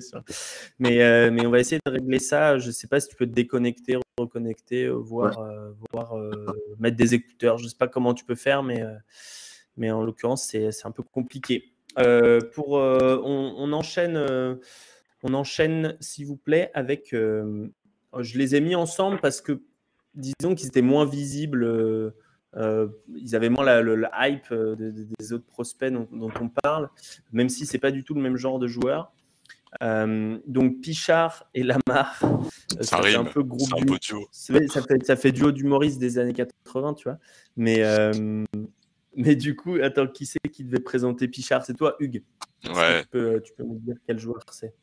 [0.78, 2.58] Mais, euh, mais on va essayer de régler ça.
[2.58, 5.44] Je ne sais pas si tu peux te déconnecter, reconnecter, euh, voir,
[5.92, 6.14] voir
[6.78, 7.58] mettre des écouteurs.
[7.58, 8.82] Je ne sais pas comment tu peux faire, mais,
[9.76, 11.72] mais en l'occurrence, c'est un peu compliqué.
[12.54, 14.58] pour, on, on, enchaîne
[15.22, 17.12] on enchaîne, s'il vous plaît, avec.
[17.12, 17.68] Euh,
[18.18, 19.60] je les ai mis ensemble parce que,
[20.18, 21.64] disons qu'ils étaient moins visibles.
[21.64, 22.10] Euh,
[22.56, 26.08] euh, ils avaient moins le, hype des autres prospects dont,
[26.40, 26.88] on parle,
[27.32, 29.12] même si c'est pas du tout le même genre de joueur.
[29.80, 32.18] donc Pichard et Lamar,
[32.80, 33.98] ça, fait un peu groupe du...
[33.98, 34.28] duo.
[34.32, 37.18] Ça fait, ça fait duo d'humoristes des années 80, tu vois.
[37.56, 37.82] Mais,
[39.14, 41.64] mais du coup, attends, qui c'est qui devait présenter Pichard?
[41.64, 42.22] C'est toi, Hugues.
[42.74, 43.02] Ouais.
[43.02, 44.74] Tu peux, tu peux nous dire quel joueur c'est?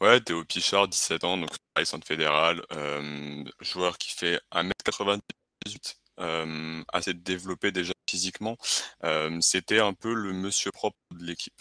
[0.00, 6.82] Ouais, Théo Pichard, 17 ans, donc Paris Centre Fédéral, euh, joueur qui fait 1m98, euh,
[6.92, 8.56] assez développé déjà physiquement.
[9.04, 11.54] Euh, c'était un peu le monsieur propre de l'équipe.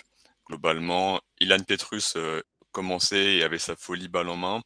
[0.47, 2.17] Globalement, Ilan Petrus
[2.71, 4.61] commençait et avait sa folie balle en main.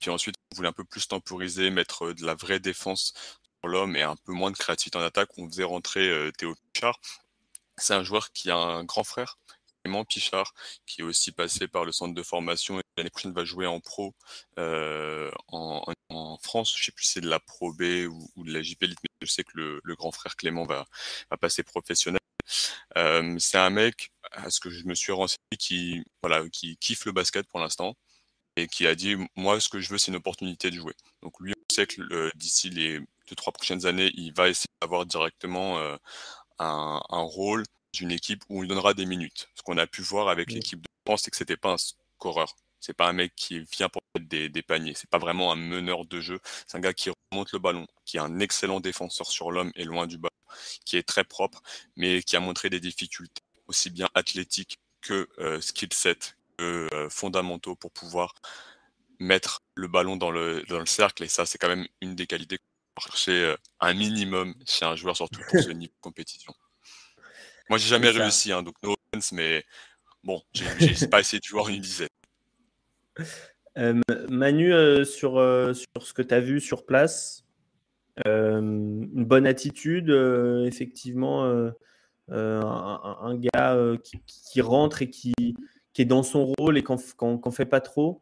[0.00, 3.12] Puis ensuite, on voulait un peu plus temporiser, mettre de la vraie défense
[3.60, 5.30] sur l'homme et un peu moins de créativité en attaque.
[5.38, 6.98] On faisait rentrer Théo Pichard.
[7.76, 9.38] C'est un joueur qui a un grand frère
[10.08, 10.52] Pichard,
[10.86, 13.80] qui est aussi passé par le centre de formation et l'année prochaine va jouer en
[13.80, 14.14] pro
[14.58, 15.82] euh, en,
[16.42, 16.74] France.
[16.76, 19.26] Je sais plus si c'est de la Pro B ou, de la JP mais je
[19.26, 20.86] sais que le, grand frère Clément va,
[21.40, 22.20] passer professionnel.
[22.96, 27.04] Euh, c'est un mec, à ce que je me suis renseigné, qui, voilà, qui kiffe
[27.06, 27.96] le basket pour l'instant
[28.58, 30.94] et qui a dit moi ce que je veux c'est une opportunité de jouer.
[31.22, 35.06] Donc lui on sait que d'ici les deux trois prochaines années il va essayer d'avoir
[35.06, 35.96] directement euh,
[36.58, 39.48] un, rôle d'une équipe où il donnera des minutes.
[39.54, 42.54] Ce qu'on a pu voir avec l'équipe de France, c'est que c'était pas un scoreur.
[42.80, 44.94] C'est pas un mec qui vient pour mettre des, des paniers.
[44.94, 46.40] C'est pas vraiment un meneur de jeu.
[46.66, 49.84] C'est un gars qui remonte le ballon, qui est un excellent défenseur sur l'homme et
[49.84, 50.30] loin du ballon,
[50.84, 51.62] qui est très propre,
[51.96, 57.08] mais qui a montré des difficultés aussi bien athlétiques que euh, skill set, que euh,
[57.10, 58.34] fondamentaux pour pouvoir
[59.20, 61.22] mettre le ballon dans le, dans le cercle.
[61.24, 64.96] Et ça, c'est quand même une des qualités qu'on chercher euh, un minimum chez un
[64.96, 66.54] joueur, surtout pour ce niveau de compétition.
[67.68, 69.64] Moi, j'ai jamais réussi, hein, donc no offense, mais
[70.24, 72.08] bon, j'ai pas essayé de jouer en une dizaine.
[73.76, 77.44] Euh, Manu, euh, sur, euh, sur ce que tu as vu sur place,
[78.24, 80.10] une bonne attitude,
[80.66, 81.44] effectivement,
[82.28, 83.78] un, gars
[84.26, 85.32] qui, rentre et qui,
[85.92, 88.20] qui, est dans son rôle et qu'on ne fait pas trop?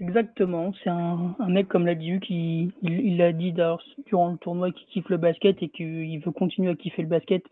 [0.00, 3.54] Exactement, c'est un, un, mec comme l'a dit qui il l'a dit
[4.06, 7.44] durant le tournoi qu'il kiffe le basket et qu'il veut continuer à kiffer le basket.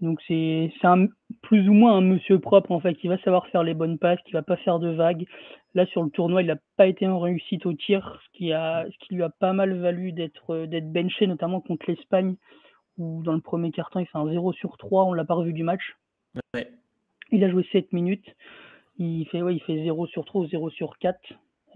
[0.00, 1.06] Donc c'est un
[1.42, 4.20] plus ou moins un monsieur propre en fait qui va savoir faire les bonnes passes,
[4.26, 5.26] qui va pas faire de vagues.
[5.74, 8.86] Là sur le tournoi, il n'a pas été en réussite au tir, ce qui a
[8.90, 12.36] ce qui lui a pas mal valu d'être d'être benché notamment contre l'Espagne
[12.98, 15.52] où dans le premier quart-temps, il fait un 0 sur 3, on l'a pas revu
[15.52, 15.96] du match.
[16.54, 16.70] Ouais.
[17.30, 18.26] Il a joué 7 minutes.
[18.98, 21.18] Il fait ouais, il fait 0 sur 3 ou 0 sur 4.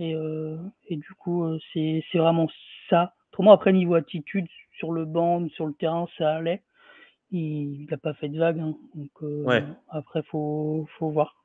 [0.01, 0.57] Et, euh,
[0.89, 2.49] et du coup, euh, c'est vraiment
[2.89, 3.15] ça.
[3.31, 4.47] Autrement, après, niveau attitude,
[4.79, 6.63] sur le banc, sur le terrain, ça allait.
[7.31, 8.59] Il n'a pas fait de vague.
[8.59, 8.75] Hein.
[8.95, 9.61] donc, euh,
[9.91, 11.45] après, il faut, faut voir.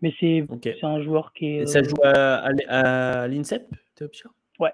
[0.00, 0.46] Mais c'est
[0.82, 1.62] un joueur qui est.
[1.62, 3.66] Et ça joue à, à, l'INSEP,
[4.60, 4.72] Ouais.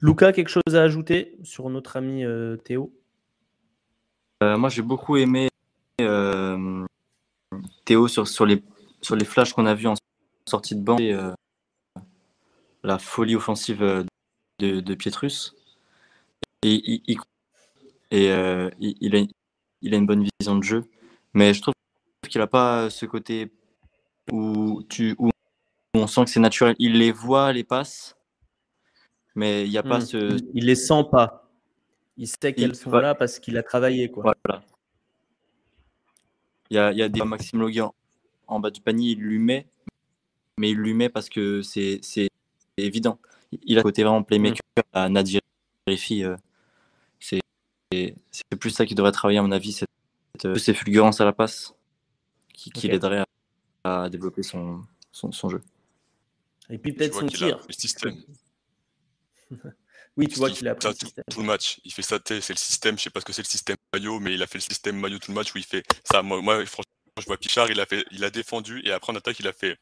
[0.00, 2.24] Lucas, quelque chose à ajouter sur notre ami
[2.64, 2.92] Théo?
[4.40, 5.48] Moi, j'ai beaucoup aimé
[7.84, 8.62] Théo sur, sur, les,
[9.00, 9.94] sur les flashs qu'on a vus en
[10.46, 11.32] sortie de banc euh,
[12.82, 14.04] la folie offensive euh,
[14.58, 15.54] de, de Pietrus.
[16.62, 17.18] Et, il,
[18.10, 19.24] et euh, il, a,
[19.80, 20.84] il a une bonne vision de jeu.
[21.34, 21.74] Mais je trouve
[22.28, 23.52] qu'il n'a pas ce côté
[24.30, 25.30] où, tu, où
[25.94, 26.76] on sent que c'est naturel.
[26.78, 28.16] Il les voit, les passes,
[29.34, 30.06] mais il n'y a pas hmm.
[30.06, 30.50] ce.
[30.54, 31.50] Il les sent pas.
[32.16, 34.10] Il sait qu'elles sont là parce qu'il a travaillé.
[34.10, 34.34] Quoi.
[34.44, 34.62] Voilà.
[36.70, 37.90] Il y a, il y a des Maxime Logan
[38.46, 39.66] en bas du panier, il lui met,
[40.58, 42.00] mais il lui met parce que c'est
[42.76, 43.18] évident.
[43.64, 44.80] Il a côté vraiment playmaker mm.
[44.92, 45.40] à Nadir
[45.86, 46.24] Rifi.
[46.24, 46.36] Euh,
[47.90, 49.88] c'est plus ça qui devrait travailler, à mon avis, cette,
[50.40, 51.74] cette, ces fulgurances à la passe
[52.54, 53.24] qui, qui l'aiderait
[53.84, 55.62] à, développer son, son, son, jeu.
[56.70, 57.60] Et puis peut-être son tir.
[57.66, 58.16] Le système.
[60.16, 60.94] oui, tu vois qu'il a pris.
[60.94, 61.80] Tout, le match.
[61.84, 62.96] Il fait ça, c'est le système.
[62.96, 64.98] Je sais pas ce que c'est le système maillot, mais il a fait le système
[64.98, 66.22] maillot tout le match où il fait ça.
[66.22, 69.16] Moi, moi franchement, je vois Pichard, il a, fait, il a défendu et après en
[69.16, 69.76] attaque, il a fait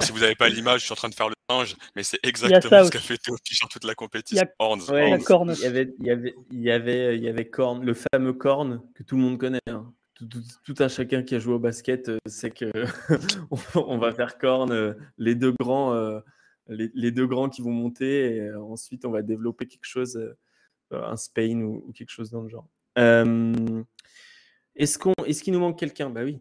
[0.00, 2.18] si vous n'avez pas l'image, je suis en train de faire le singe, mais c'est
[2.22, 4.36] exactement ce qu'a fait Théo Pichard toute la compétition.
[4.36, 5.18] Il y, a...
[5.18, 5.54] Corne.
[5.56, 8.32] il y avait, il y avait, il y avait, il y avait Corne, le fameux
[8.32, 9.60] Corne que tout le monde connaît.
[9.68, 9.92] Hein.
[10.64, 12.70] Tout, un chacun qui a joué au basket euh, sait que
[13.74, 16.20] on va faire Corne, euh, les deux grands, euh,
[16.68, 20.18] les, deux grands qui vont monter, et ensuite on va développer quelque chose,
[20.90, 22.66] un Spain ou, quelque chose dans le genre.
[24.74, 26.08] est-ce qu'on, est-ce qu'il nous manque quelqu'un?
[26.08, 26.40] Bah oui,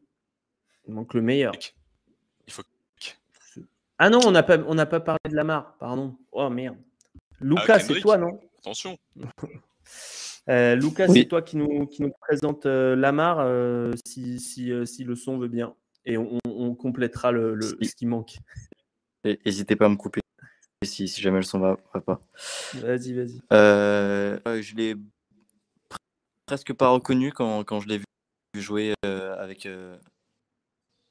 [0.87, 1.51] il manque le meilleur.
[3.97, 6.17] Ah non, on n'a pas, on pas parlé de Lamar, pardon.
[6.31, 6.77] Oh merde.
[7.39, 8.97] Lucas, c'est toi, non Attention.
[10.49, 14.85] euh, Lucas, c'est toi qui nous, qui nous présente euh, Lamar, euh, si, si, euh,
[14.85, 15.75] si, le son veut bien.
[16.05, 18.37] Et on, on complétera le, le ce qui manque.
[19.23, 20.21] N'hésitez pas à me couper
[20.83, 22.21] si, si jamais le son va, va pas.
[22.75, 23.41] Vas-y, vas-y.
[23.49, 24.95] je l'ai
[26.45, 28.05] presque pas reconnu quand, quand je l'ai vu
[28.55, 29.67] jouer avec.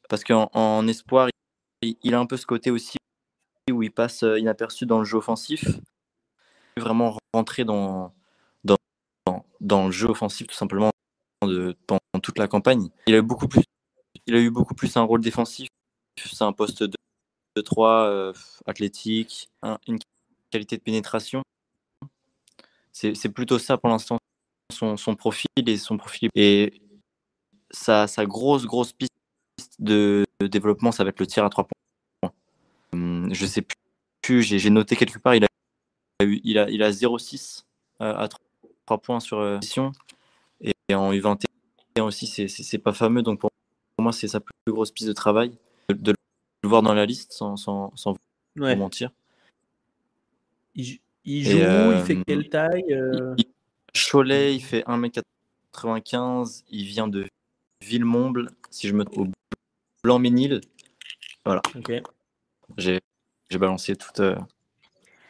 [0.08, 1.28] parce qu'en en espoir,
[2.02, 2.96] il a un peu ce côté aussi
[3.72, 5.64] où il passe euh, inaperçu dans le jeu offensif.
[6.76, 8.12] Vraiment rentrer dans,
[8.64, 8.76] dans,
[9.60, 10.90] dans, le jeu offensif tout simplement
[11.42, 12.88] de, pendant toute la campagne.
[13.06, 13.62] Il a eu beaucoup plus,
[14.26, 15.68] il a eu beaucoup plus un rôle défensif.
[16.18, 16.96] C'est un poste de,
[17.62, 18.32] 3 euh,
[18.66, 19.48] athlétique,
[19.86, 19.98] une
[20.50, 21.42] qualité de pénétration.
[22.92, 24.18] C'est plutôt ça pour l'instant
[24.72, 26.80] son, son, profil et son profil et
[27.70, 29.10] sa, sa grosse grosse piste
[29.78, 32.32] de développement, ça va être le tir à trois points.
[32.92, 33.64] Hum, je sais
[34.22, 35.48] plus, j'ai noté quelque part, il a,
[36.20, 37.64] il a, il a 0,6
[38.00, 38.28] euh, à
[38.86, 39.92] 3 points sur euh, mission.
[40.60, 41.46] Et, en U21
[42.02, 43.22] aussi, c'est pas fameux.
[43.22, 43.50] Donc pour
[43.98, 45.56] moi, c'est sa plus grosse piste de travail.
[45.88, 46.14] De,
[46.62, 48.16] le voir dans la liste sans, sans, sans
[48.56, 49.10] mentir.
[50.74, 52.84] Il, joue il fait euh, quelle taille
[53.94, 56.64] Cholet, il fait 1m95.
[56.70, 57.26] Il vient de
[57.84, 59.34] Villemomble, si je me trompe,
[60.02, 60.60] Blanc-Ménil.
[61.44, 61.62] Voilà.
[61.74, 61.92] Ok.
[62.78, 63.00] J'ai,
[63.50, 64.20] j'ai balancé toute.
[64.20, 64.36] Euh...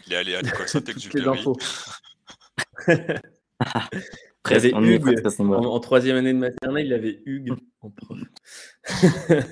[0.06, 1.24] Il est allé à l'école Saint-Exupéry.
[4.50, 5.26] il avait Hugues.
[5.40, 8.18] En, troisième année de maternelle, il avait Hugues en prof.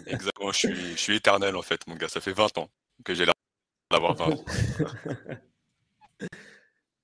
[0.06, 2.08] Exactement, je suis, je suis éternel en fait, mon gars.
[2.08, 2.68] Ça fait 20 ans
[3.04, 3.34] que j'ai l'air
[3.90, 4.44] d'avoir 20 ans.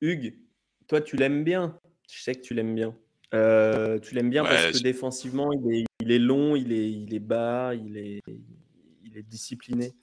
[0.01, 0.39] Hugues,
[0.87, 1.79] toi, tu l'aimes bien.
[2.11, 2.95] Je sais que tu l'aimes bien.
[3.35, 7.15] Euh, tu l'aimes bien parce que défensivement, il est, il est, long, il est, il
[7.15, 8.23] est bas, il est,
[9.05, 9.95] il est discipliné.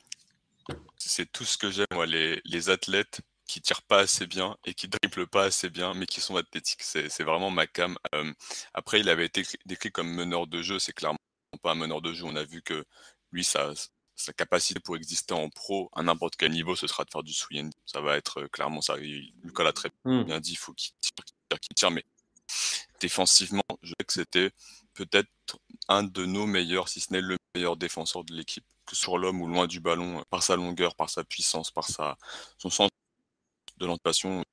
[0.97, 4.73] C'est tout ce que j'aime, moi, les, les, athlètes qui tirent pas assez bien et
[4.73, 6.81] qui dribblent pas assez bien, mais qui sont athlétiques.
[6.81, 7.95] C'est vraiment ma cam.
[8.13, 8.31] Euh,
[8.73, 10.79] après, il avait été décrit comme meneur de jeu.
[10.79, 11.19] C'est clairement
[11.61, 12.25] pas un meneur de jeu.
[12.25, 12.83] On a vu que
[13.31, 13.71] lui, sa,
[14.15, 17.33] sa capacité pour exister en pro à n'importe quel niveau, ce sera de faire du
[17.33, 17.71] swing.
[17.85, 18.95] Ça va être euh, clairement ça.
[18.97, 20.23] Lucas l'a très hmm.
[20.23, 20.53] bien dit.
[20.53, 20.93] Il faut qu'il
[21.61, 22.03] qui tire, mais
[22.99, 24.51] défensivement, je sais que c'était
[24.93, 25.29] peut-être
[25.88, 29.41] un de nos meilleurs, si ce n'est le meilleur défenseur de l'équipe, que sur l'homme
[29.41, 32.17] ou loin du ballon, par sa longueur, par sa puissance, par sa,
[32.58, 32.89] son sens
[33.77, 34.43] de l'anticipation.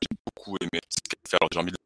[0.00, 1.36] J'ai beaucoup aimé ce qu'il fait.
[1.40, 1.76] Alors j'ai envie de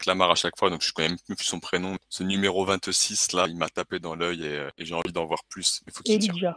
[0.00, 1.96] Clamar à chaque fois, donc je connais même plus son prénom.
[2.08, 5.80] Ce numéro 26 là, il m'a tapé dans l'œil et, j'ai envie d'en voir plus.
[5.86, 6.56] Il faut Elijah.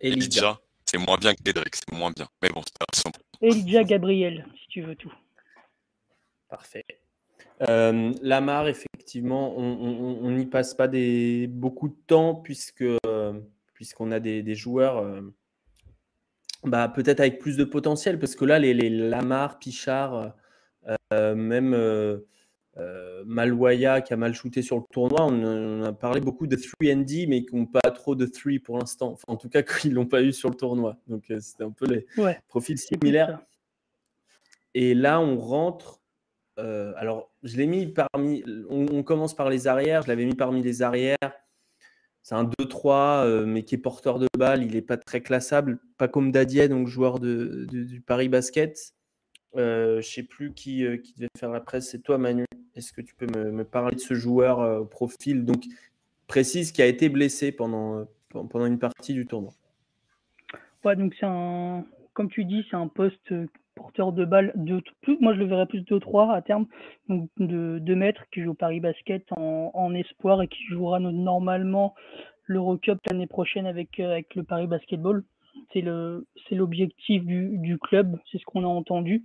[0.00, 0.60] Elijah.
[0.84, 2.28] C'est moins bien que Cédric, c'est moins bien.
[2.40, 5.12] Mais bon, c'est pas Elijah Gabriel, si tu veux tout.
[6.48, 6.84] Parfait.
[7.68, 12.84] Euh, Lamar, effectivement, on n'y passe pas des, beaucoup de temps puisque
[13.74, 15.20] puisqu'on a des, joueurs euh,
[16.64, 20.34] bah, peut-être avec plus de potentiel parce que là, les, les Lamar, Pichard,
[21.12, 22.18] euh, même euh,
[22.76, 27.28] euh, Malwaya qui a mal shooté sur le tournoi, on, a parlé beaucoup de 3D,
[27.28, 29.12] mais qui n'ont pas trop de 3 pour l'instant.
[29.12, 30.96] Enfin, en tout cas, qu'ils ne l'ont pas eu sur le tournoi.
[31.06, 32.06] Donc, c'était un peu les
[32.48, 33.40] profils similaires.
[34.74, 36.00] Et là, on rentre.
[36.58, 38.44] Alors, je l'ai mis parmi.
[38.68, 40.02] On, commence par les arrières.
[40.02, 41.16] Je l'avais mis parmi les arrières.
[42.22, 44.62] C'est un 2-3, mais qui est porteur de balle.
[44.62, 45.78] Il n'est pas très classable.
[45.96, 48.94] Pas comme Dadier, donc joueur de, du Paris Basket.
[49.56, 51.90] Euh, je ne sais plus qui, euh, qui, devait faire la presse.
[51.90, 52.44] C'est toi, Manu.
[52.74, 55.64] Est-ce que tu peux me, parler de ce joueur euh, au profil donc
[56.26, 59.52] précise qui a été blessé pendant, pendant une partie du tournoi?
[60.84, 63.34] Ouais, donc c'est un, comme tu dis, c'est un poste
[63.78, 66.66] porteur de balle de plus, moi je le verrais plus de 3 à terme,
[67.08, 71.94] donc de 2 mètres qui joue au Paris Basket en, espoir et qui jouera normalement
[72.44, 75.22] l'Eurocup l'année prochaine avec, avec le Paris Basketball.
[75.72, 75.82] C'est
[76.52, 79.24] l'objectif du, club, c'est ce qu'on a entendu.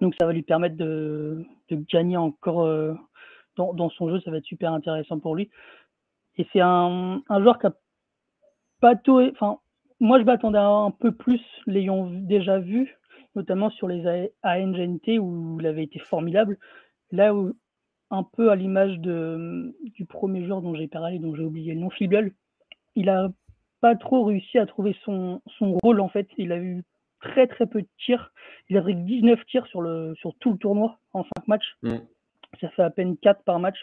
[0.00, 2.94] Donc ça va lui permettre de, gagner encore euh,
[3.56, 5.50] dans, son jeu, ça va être super intéressant pour lui.
[6.36, 7.72] Et c'est un, joueur qui a
[8.80, 9.20] pas tout.
[9.32, 9.58] Enfin,
[9.98, 12.97] moi je m'attendais un peu plus, l'ayant déjà vu,
[13.38, 16.58] notamment sur les ANGNT où il avait été formidable.
[17.12, 17.54] Là où,
[18.10, 21.90] un peu à l'image du premier joueur dont j'ai parlé, dont j'ai oublié le nom,
[21.90, 22.32] Fibel,
[22.96, 23.30] il a
[23.80, 26.28] pas trop réussi à trouver son, son rôle en fait.
[26.36, 26.82] Il a eu
[27.20, 28.32] très très peu de tirs.
[28.68, 31.76] Il a pris 19 tirs sur, le, sur tout le tournoi en 5 matchs.
[31.82, 31.98] Mm.
[32.60, 33.78] Ça fait à peine 4 par match,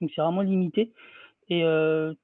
[0.00, 0.92] donc c'est vraiment limité.
[1.48, 2.14] Et euh,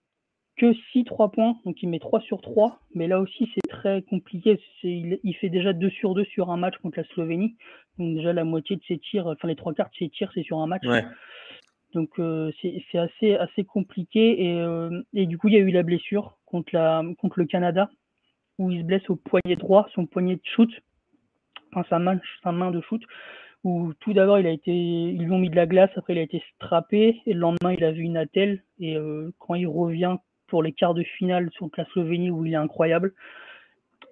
[0.56, 4.02] que 6 3 points, donc il met 3 sur 3, mais là aussi c'est très
[4.02, 4.60] compliqué.
[4.82, 7.56] Il, il, fait déjà 2 sur 2 sur un match contre la Slovénie,
[7.98, 10.42] donc déjà la moitié de ses tirs, enfin les trois quarts de ses tirs c'est
[10.42, 10.84] sur un match.
[11.94, 14.44] Donc euh, c'est assez, assez compliqué.
[14.46, 17.46] Et, euh, et, du coup il y a eu la blessure contre, la, contre le
[17.46, 17.90] Canada
[18.58, 20.70] où il se blesse au poignet droit, son poignet de shoot,
[21.72, 23.02] enfin sa main, sa main de shoot,
[23.64, 26.18] où tout d'abord il a été, ils lui ont mis de la glace, après il
[26.18, 29.66] a été strappé, et le lendemain il a vu une attelle, et euh, quand il
[29.66, 33.12] revient pour les quarts de finale sur la Slovénie où il est incroyable,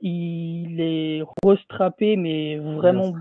[0.02, 3.12] il est restrappé, mais vraiment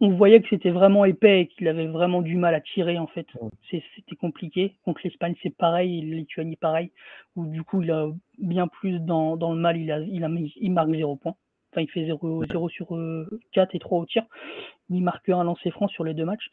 [0.00, 3.06] on, voyait que c'était vraiment épais et qu'il avait vraiment du mal à tirer en
[3.06, 3.26] fait.
[3.70, 4.74] C'était compliqué.
[4.84, 6.90] Contre l'Espagne, c'est pareil, Lituanie pareil,
[7.36, 10.72] où du coup il a bien plus dans, le mal, il, a, il, a, il
[10.72, 11.36] marque 0 points.
[11.72, 14.24] Enfin, il fait 0, 0 sur 4 euh, et 3 au tir.
[14.88, 16.50] Il marque un lancer franc sur les deux matchs.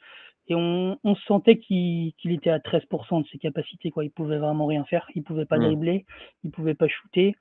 [0.50, 3.92] Et on, sentait qu'il était à 13% de ses capacités.
[3.92, 4.04] Quoi.
[4.04, 5.08] Il pouvait vraiment rien faire.
[5.16, 6.06] Il pouvait pas dribbler,
[6.44, 7.36] il pouvait pas shooter.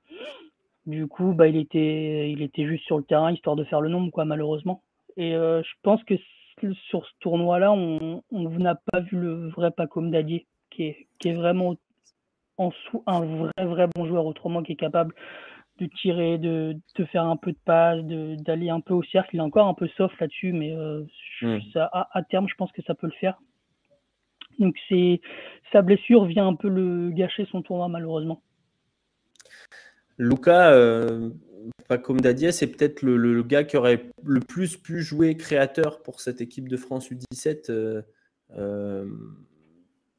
[0.85, 3.89] Du coup, bah, il, était, il était juste sur le terrain histoire de faire le
[3.89, 4.81] nombre, quoi, malheureusement.
[5.15, 6.15] Et euh, je pense que
[6.89, 11.33] sur ce tournoi-là, on, n'a pas vu le vrai Pacom Dadier, qui est, qui est
[11.33, 11.75] vraiment
[12.57, 15.15] en sous un vrai, vrai bon joueur, autrement qui est capable
[15.79, 19.35] de tirer, de, de faire un peu de passe, d'aller un peu au cercle.
[19.35, 21.03] Il est encore un peu soft là-dessus, mais euh,
[21.41, 21.59] hmm.
[21.73, 23.37] ça, à, terme, je pense que ça peut le faire.
[24.59, 25.19] Donc c'est
[25.71, 28.41] sa blessure vient un peu le gâcher son tournoi malheureusement.
[30.17, 31.29] Luca, euh,
[31.87, 36.21] pas comme Dadier, c'est peut-être le, gars qui aurait le plus pu jouer créateur pour
[36.21, 38.01] cette équipe de France U17 euh,
[38.57, 39.07] euh,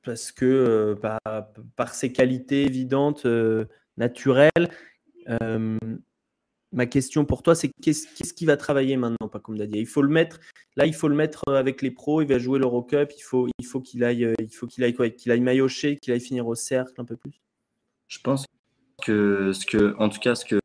[0.02, 0.94] parce que euh,
[1.76, 3.26] par, ses qualités évidentes,
[3.96, 4.68] naturelles.
[6.72, 10.02] ma question pour toi, c'est qu'est-ce qui va travailler maintenant, pas comme Dadier Il faut
[10.02, 10.40] le mettre.
[10.76, 12.20] Là, il faut le mettre avec les pros.
[12.20, 13.12] Il va jouer l'Eurocup.
[13.16, 15.08] Il faut, il faut qu'il aille, il faut qu'il aille quoi?
[15.10, 17.40] Qu'il aille maillotcher, qu'il aille finir au cercle un peu plus?
[18.08, 18.44] Je pense
[19.04, 20.58] que ce que, en tout cas, ce que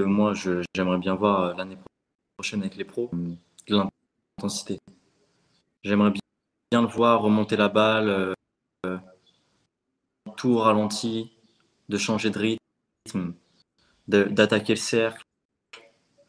[0.00, 1.78] moi, j'aimerais bien voir euh, l'année
[2.36, 3.36] prochaine avec les pros, de
[4.36, 4.78] l'intensité.
[5.84, 8.34] J'aimerais bien le voir remonter la balle,
[8.86, 8.98] euh,
[10.36, 11.32] tout ralenti,
[11.88, 13.34] de changer de rythme,
[14.08, 15.22] d'attaquer le cercle,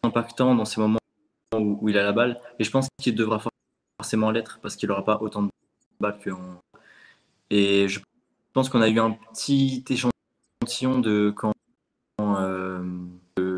[0.03, 0.99] impactant dans ces moments
[1.55, 2.39] où, il a la balle.
[2.59, 3.41] Et je pense qu'il devra
[3.99, 5.49] forcément l'être parce qu'il n'aura pas autant de
[5.99, 6.29] balles que.
[7.49, 7.99] Et je
[8.53, 11.54] pense qu'on a eu un petit échantillon de quand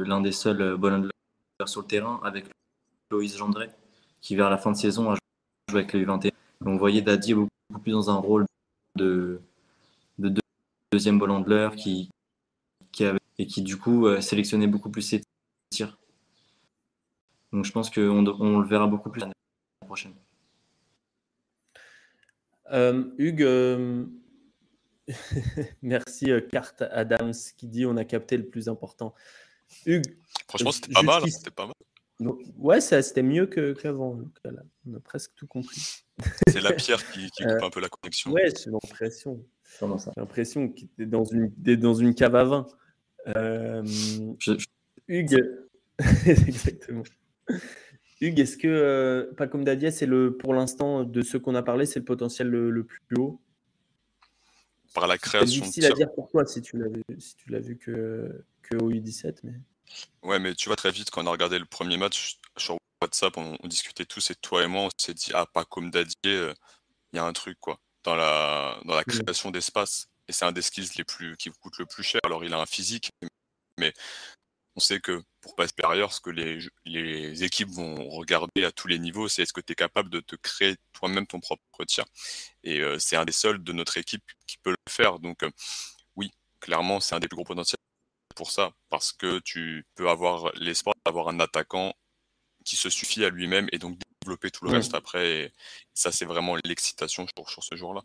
[0.08, 1.10] l'un des seuls euh, bonhommes
[1.66, 2.45] sur le terrain avec
[3.12, 3.70] Loïs Gendré,
[4.22, 5.16] qui vers la fin de saison a
[5.70, 6.32] joué avec le U21.
[6.66, 8.45] On voyait Daddy beaucoup plus dans un rôle
[8.95, 9.41] de,
[10.18, 10.34] de
[10.91, 12.10] deuxième ball qui,
[13.38, 15.22] et qui du coup euh, sélectionnait beaucoup plus ses
[15.70, 15.97] tirs.
[17.51, 19.34] Donc je pense qu'on on le verra beaucoup plus l'année
[19.86, 20.14] prochaine.
[22.72, 24.08] Euh, Hugues,
[25.82, 29.14] merci Carte Adams qui dit on a capté le plus important.
[29.86, 32.34] Hugues, franchement c'était pas, mal, c'était pas mal.
[32.57, 34.20] ouais, c'était mieux qu'avant.
[34.45, 36.03] on a presque tout compris.
[36.49, 38.32] C'est la pierre qui, qui coupe un peu la connexion.
[38.32, 39.43] Ouais, j'ai l'impression.
[39.80, 39.86] J'ai
[40.18, 42.68] l'impression qu'il était dans une, dans une cave à vin.
[43.36, 43.84] Euh,
[45.07, 45.45] Hugues,
[46.26, 47.03] exactement.
[48.22, 51.63] Hugues, est-ce que, euh, pas comme Dadia, c'est le, pour l'instant, de ce qu'on a
[51.63, 53.41] parlé, c'est le potentiel le, plus haut?
[55.00, 55.48] Par la création.
[55.48, 58.76] C'est difficile à dire pourquoi si tu l'as vu, si tu l'as vu que, que
[58.78, 59.38] au U17.
[59.43, 59.54] Mais...
[60.24, 63.38] Ouais, mais tu vois, très vite, quand on a regardé le premier match sur WhatsApp,
[63.38, 66.54] on, discutait tous, et toi et moi, on s'est dit, ah, pas comme Dadier, euh,
[67.14, 70.08] il y a un truc, quoi dans la, dans la création d'espace.
[70.30, 72.22] Et c'est un des skills les plus, qui coûte le plus cher.
[72.24, 73.12] Alors, il a un physique,
[73.78, 73.93] mais
[74.78, 78.88] on sait que pour passer supérieur, ce que les, les équipes vont regarder à tous
[78.88, 82.05] les niveaux, c'est est-ce que tu es capable de te créer toi-même ton propre tir.
[82.63, 85.17] Et euh, c'est un des seuls de notre équipe qui peut le faire.
[85.17, 85.49] Donc, euh,
[86.15, 87.78] oui, clairement, c'est un des plus gros potentiels
[88.36, 91.93] pour ça, parce que tu peux avoir l'espoir d'avoir un attaquant
[92.63, 95.28] qui se suffit à lui-même et donc développer tout le reste après.
[95.32, 95.51] Et
[95.95, 98.01] ça, c'est vraiment l'excitation sur, sur ce jour-là.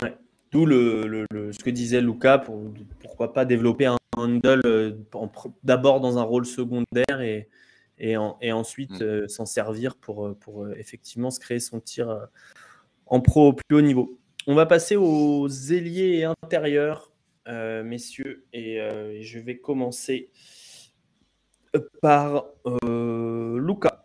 [0.00, 0.16] Ouais.
[0.52, 4.92] D'où le, ce que disait Luca, pour, pourquoi pas développer un handle euh,
[5.62, 7.48] d'abord dans un rôle secondaire et,
[7.98, 9.02] et, et ensuite mm.
[9.02, 12.28] euh, s'en servir pour, euh, pour effectivement se créer son tir
[13.06, 14.18] en pro au plus haut niveau.
[14.46, 17.12] On va passer aux ailiers intérieurs,
[17.46, 18.80] messieurs, et,
[19.20, 20.30] je vais commencer
[22.00, 22.46] par
[22.82, 24.04] Luca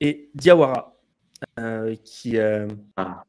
[0.00, 0.98] et Diawara,
[2.04, 2.38] qui,
[2.96, 3.24] ah.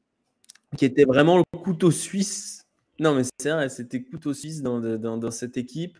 [0.75, 2.66] qui était vraiment le couteau suisse.
[2.99, 5.97] Non, mais c'est vrai, c'était couteau suisse dans, dans, cette équipe.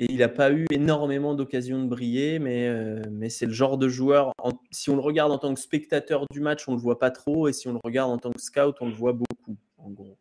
[0.00, 3.88] Et il n'a pas eu énormément d'occasions de briller, mais, euh, c'est le genre de
[3.88, 4.32] joueur.
[4.70, 7.10] si on le regarde en tant que spectateur du match, on ne le voit pas
[7.10, 7.48] trop.
[7.48, 10.18] Et si on le regarde en tant que scout, on le voit beaucoup, en gros.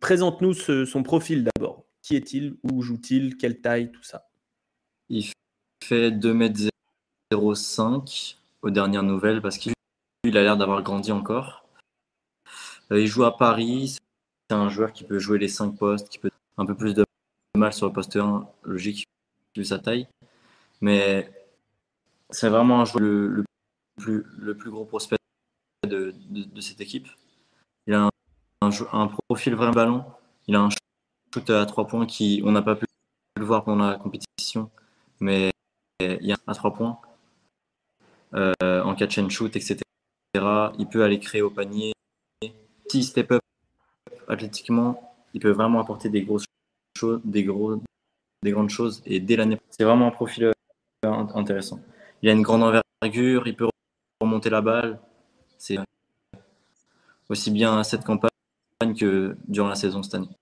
[0.00, 1.84] Présente-nous son profil d'abord.
[2.02, 2.56] Qui est-il?
[2.62, 3.36] Où joue-t-il?
[3.36, 3.92] Quelle taille?
[3.92, 4.28] Tout ça.
[5.08, 5.24] Il
[5.84, 9.74] fait 2m05 aux dernières nouvelles parce qu'il
[10.24, 11.67] a l'air d'avoir grandi encore.
[12.90, 13.96] Euh, il joue à Paris.
[14.48, 17.04] C'est un joueur qui peut jouer les 5 postes, qui peut un peu plus de
[17.56, 19.06] mal sur le poste 1, logique,
[19.56, 20.08] vu sa taille.
[20.80, 21.30] Mais
[22.30, 23.44] c'est vraiment un joueur le,
[23.96, 25.16] plus, gros prospect
[25.86, 26.14] de,
[26.60, 27.08] cette équipe.
[27.86, 28.08] Il a
[28.62, 30.04] un, un, profil vraiment ballon.
[30.46, 32.86] Il a un shoot à 3 points qui, on n'a pas pu
[33.36, 34.70] le voir pendant la compétition,
[35.20, 35.50] mais
[36.00, 36.98] il y a à trois points
[38.34, 39.78] euh, en catch and shoot, etc.
[40.78, 41.92] Il peut aller créer au panier.
[42.90, 43.42] Si step up
[44.28, 46.44] athlétiquement, il peut vraiment apporter des grosses
[46.96, 47.82] choses, des, gros,
[48.42, 49.02] des grandes choses.
[49.06, 50.52] Et dès l'année, c'est vraiment un profil euh,
[51.34, 51.80] intéressant.
[52.22, 53.68] Il a une grande envergure, il peut
[54.20, 54.98] remonter la balle.
[55.58, 55.78] C'est
[57.28, 58.30] aussi bien à cette campagne
[58.98, 60.38] que durant la saison cette année.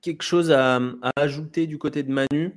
[0.00, 0.80] quelque chose à,
[1.16, 2.54] ajouter du côté de Manu?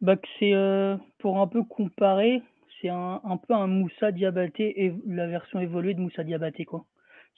[0.00, 2.42] Bah, c'est euh, pour un peu comparer,
[2.82, 6.84] c'est un, peu un Moussa Diabaté et la version évoluée de Moussa Diabaté quoi.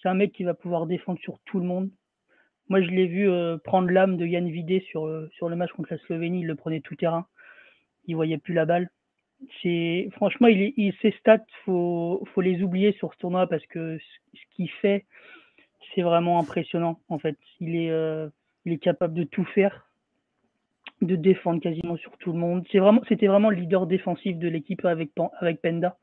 [0.03, 1.91] C'est un mec qui va pouvoir défendre sur tout le monde.
[2.69, 5.71] Moi, je l'ai vu euh, prendre l'âme de Yann Vidé sur, euh, sur le match
[5.73, 6.41] contre la Slovénie.
[6.41, 7.27] Il le prenait tout terrain.
[8.07, 8.91] Il voyait plus la balle.
[10.13, 14.71] Franchement, il, ses stats, faut, faut les oublier sur ce tournoi parce que ce qu'il
[14.71, 15.05] fait,
[15.95, 17.37] c'est vraiment impressionnant en fait.
[17.61, 18.29] Il est, euh,
[18.65, 19.87] il est capable de tout faire,
[21.07, 22.65] de défendre quasiment sur tout le monde.
[22.71, 25.97] C'est vraiment, c'était vraiment le leader défensif de l'équipe avec, avec Penda.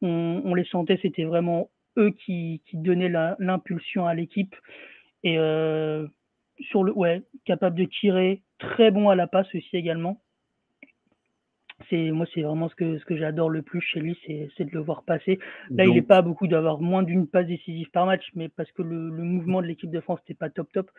[0.00, 4.54] On, les sentait, c'était vraiment eux qui, qui donnaient l'impulsion à l'équipe.
[5.22, 6.06] Et euh,
[6.58, 10.20] sur le, ouais, capable de tirer, très bon à la passe aussi également
[11.90, 14.70] c'est moi c'est vraiment ce que ce que j'adore le plus chez lui c'est de
[14.72, 15.38] le voir passer
[15.70, 18.82] là il n'est pas beaucoup d'avoir moins d'une passe décisive par match mais parce que
[18.82, 20.90] le, mouvement de l'équipe de France n'était pas top top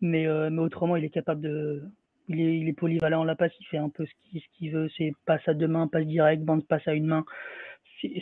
[0.00, 1.82] mais euh, mais autrement il est capable de
[2.30, 4.74] il est, il est polyvalent en la passe il fait un peu ce qu'il ce
[4.74, 7.24] veut c'est passe à deux mains passe direct bande passe à une main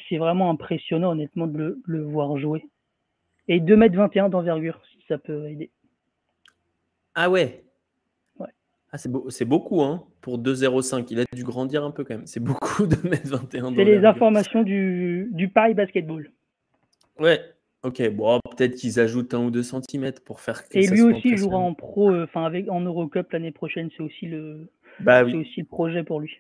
[0.09, 2.65] c'est vraiment impressionnant honnêtement de le, le voir jouer
[3.47, 5.71] et 2m21 d'envergure si ça peut aider
[7.15, 7.63] ah ouais
[8.91, 11.07] ah, c'est, beaucoup hein, pour 2,05.
[11.11, 12.27] Il a dû grandir un peu quand même.
[12.27, 13.75] C'est beaucoup de m 21.
[13.75, 16.31] C'est les informations du, du Paris Basketball.
[17.19, 17.41] Ouais,
[17.89, 21.39] Ok, bon, peut-être qu'ils ajoutent un ou deux centimètres pour faire que Et lui aussi
[21.39, 24.69] jouera en pro, euh, enfin avec en Eurocup l'année prochaine, c'est aussi le,
[25.01, 26.37] bah, aussi le projet pour lui.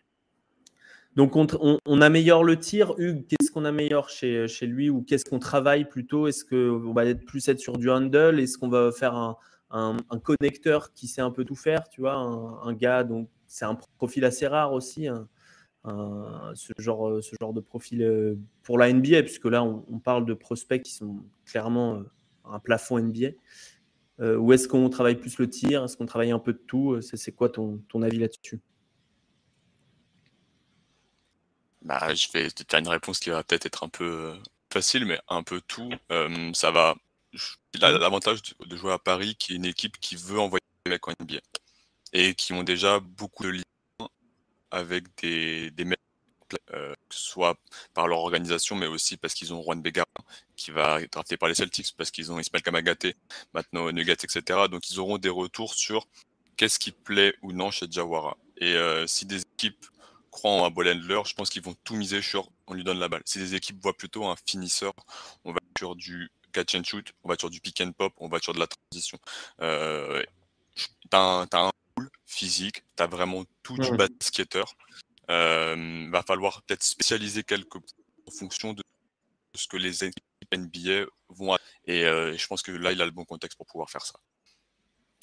[1.16, 2.92] Donc on, améliore le tir.
[2.98, 6.28] Hugues, qu'est-ce qu'on améliore chez, chez lui ou qu'est-ce qu'on travaille plutôt?
[6.28, 8.38] Est-ce qu'on va être plus être sur du handle?
[8.38, 9.36] Est-ce qu'on va faire un,
[9.70, 13.78] un, connecteur qui sait un peu tout faire Tu vois, un, gars, donc c'est un
[13.96, 15.08] profil assez rare aussi,
[15.84, 20.34] ce, genre, ce genre de profil euh, pour la NBA, puisque là on, parle de
[20.34, 22.02] prospects qui sont clairement euh,
[22.44, 23.28] un plafond NBA.
[24.20, 25.84] Euh, ou est-ce qu'on travaille plus le tir?
[25.84, 27.00] Est-ce qu'on travaille un peu de tout?
[27.00, 28.60] C'est quoi ton, ton avis là-dessus?
[31.82, 34.34] Bah, je vais te faire une réponse qui va peut-être être un peu euh,
[34.72, 35.90] facile, mais un peu tout.
[36.12, 36.96] Euh, ça va.
[37.80, 41.12] L'avantage de jouer à Paris, qui est une équipe qui veut envoyer des mecs en
[41.20, 41.38] NBA
[42.12, 43.62] et qui ont déjà beaucoup de
[44.70, 45.84] avec des, des
[46.72, 47.58] euh, soit
[47.94, 50.04] par leur organisation, mais aussi parce qu'ils ont Juan Bega
[50.56, 53.16] qui va être drafté par les Celtics, parce qu'ils ont Ismael Kamagaté,
[53.52, 54.68] maintenant Nuggets, etc.
[54.70, 56.06] Donc ils auront des retours sur
[56.56, 58.36] qu'est-ce qui plaît ou non chez Jawara.
[58.56, 59.86] Et si des équipes
[60.30, 62.98] croient en un ball handler, je pense qu'ils vont tout miser sur on lui donne
[62.98, 63.22] la balle.
[63.24, 64.92] Si les équipes voient plutôt un finisseur,
[65.44, 68.28] on va sur du catch and shoot, on va sur du pick and pop, on
[68.28, 69.18] va sur de la transition.
[69.60, 70.22] Euh,
[71.12, 71.46] un,
[72.28, 74.76] physique, t'as vraiment tout du basketteur.
[75.30, 78.82] Euh, va falloir peut-être spécialiser quelques en fonction de
[79.54, 80.24] ce que les équipes
[80.54, 81.56] NBA vont.
[81.86, 84.18] Et euh, je pense que là, il a le bon contexte pour pouvoir faire ça.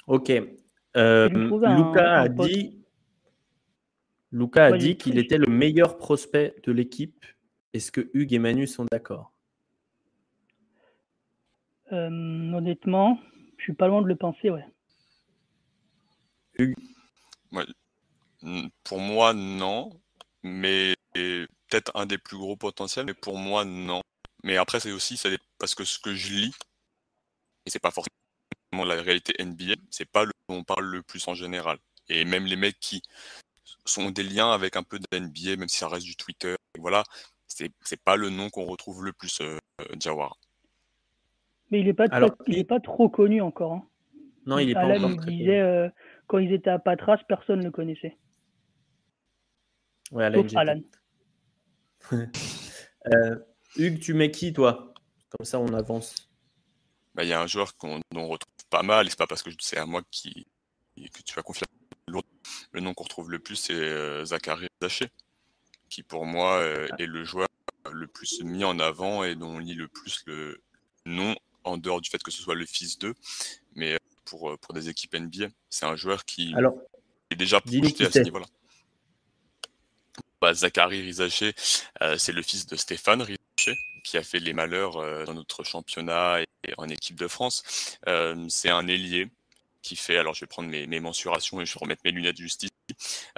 [0.08, 0.32] Ok.
[0.97, 2.82] Euh, Lucas a dit
[4.32, 7.26] Lucas a dit qu'il était le meilleur prospect de l'équipe.
[7.74, 9.34] Est-ce que Hugues et Manu sont d'accord?
[11.91, 13.20] Euh, Honnêtement,
[13.58, 14.66] je suis pas loin de le penser, ouais.
[16.58, 16.76] Hugues
[18.84, 19.91] Pour moi, non.
[20.43, 24.02] Mais peut-être un des plus gros potentiels, mais pour moi, non.
[24.43, 25.20] Mais après, c'est aussi
[25.58, 26.56] parce que ce que je lis,
[27.66, 31.28] et c'est pas forcément la réalité NBA, c'est pas le dont on parle le plus
[31.28, 31.78] en général.
[32.10, 33.02] Et même les mecs qui
[33.86, 36.56] sont des liens avec un peu de NBA, même si ça reste du Twitter.
[36.78, 37.04] voilà,
[37.48, 37.72] c'est
[38.04, 39.58] pas le nom qu'on retrouve le plus, euh,
[40.00, 40.38] Jawar.
[41.72, 43.74] Mais il n'est pas, pas trop connu encore.
[43.74, 43.88] Hein.
[44.46, 45.89] Non, il est pas encore disait, euh,
[46.28, 48.17] quand ils étaient à Patras, personne ne le connaissait.
[50.11, 50.45] Ouais, Alan.
[50.55, 50.82] Alan.
[52.11, 53.39] euh,
[53.78, 54.93] Hugues, tu mets qui, toi?
[55.30, 56.15] Comme ça, on avance.
[57.13, 59.49] Bah, il y a un joueur qu'on retrouve pas mal, et c'est pas parce que
[59.59, 60.45] c'est à moi qui,
[60.95, 61.65] que tu vas confier
[62.71, 65.07] le nom qu'on retrouve le plus, c'est euh, Zachary Zaché,
[65.89, 67.47] qui pour moi euh, est le joueur
[67.91, 70.61] le plus mis en avant et dont on lit le plus le
[71.05, 73.15] nom, en dehors du fait que ce soit le fils d'eux,
[73.76, 75.47] mais euh, pour, pour des équipes NBA.
[75.69, 76.53] C'est un joueur qui
[77.30, 78.45] est déjà projeté à ce niveau-là.
[80.41, 81.53] Bah, Zachary Rizaché,
[82.17, 86.73] c'est le fils de Stéphane Rizaché, qui a fait les malheurs dans notre championnat et
[86.78, 87.97] en équipe de France.
[88.49, 89.30] c'est un ailier
[89.86, 92.71] qui fait, alors je vais prendre mes, mensurations et je vais remettre mes lunettes justice.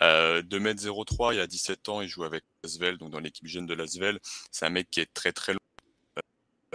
[0.01, 3.73] Euh, 2m03, il a 17 ans, il joue avec Lasvel, donc dans l'équipe jeune de
[3.73, 4.17] Lasvel.
[4.49, 5.56] C'est un mec qui est très très.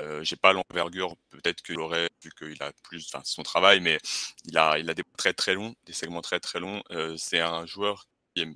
[0.00, 3.98] Euh, j'ai pas l'envergure, peut-être qu'il aurait, vu qu'il a plus, enfin son travail, mais
[4.44, 6.82] il a, il a des très très longs, des segments très très longs.
[6.90, 8.54] Euh, c'est un joueur qui, n'a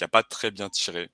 [0.00, 1.10] a pas très bien tiré,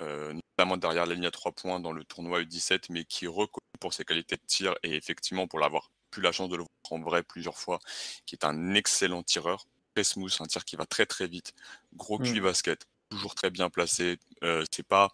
[0.00, 3.28] euh, notamment derrière la ligne à 3 points dans le tournoi U17, mais qui est
[3.28, 5.90] reconnu pour ses qualités de tir et effectivement pour l'avoir
[6.20, 7.78] la chance de le voir en vrai plusieurs fois,
[8.26, 11.52] qui est un excellent tireur, très smooth, un tir qui va très très vite,
[11.94, 12.40] gros mmh.
[12.40, 14.18] basket, toujours très bien placé.
[14.42, 15.10] Euh, c'est pas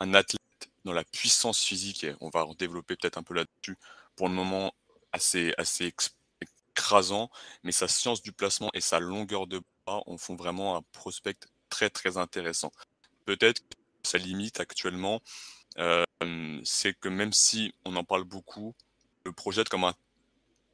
[0.00, 0.40] un athlète
[0.84, 3.78] dans la puissance physique, et on va en développer peut-être un peu là-dessus,
[4.16, 4.74] pour le moment
[5.12, 5.92] assez, assez
[6.72, 7.30] écrasant,
[7.62, 11.36] mais sa science du placement et sa longueur de bras en font vraiment un prospect
[11.68, 12.72] très très intéressant.
[13.24, 15.22] Peut-être que sa limite actuellement,
[15.78, 16.04] euh,
[16.64, 18.74] c'est que même si on en parle beaucoup,
[19.24, 19.94] le projette comme un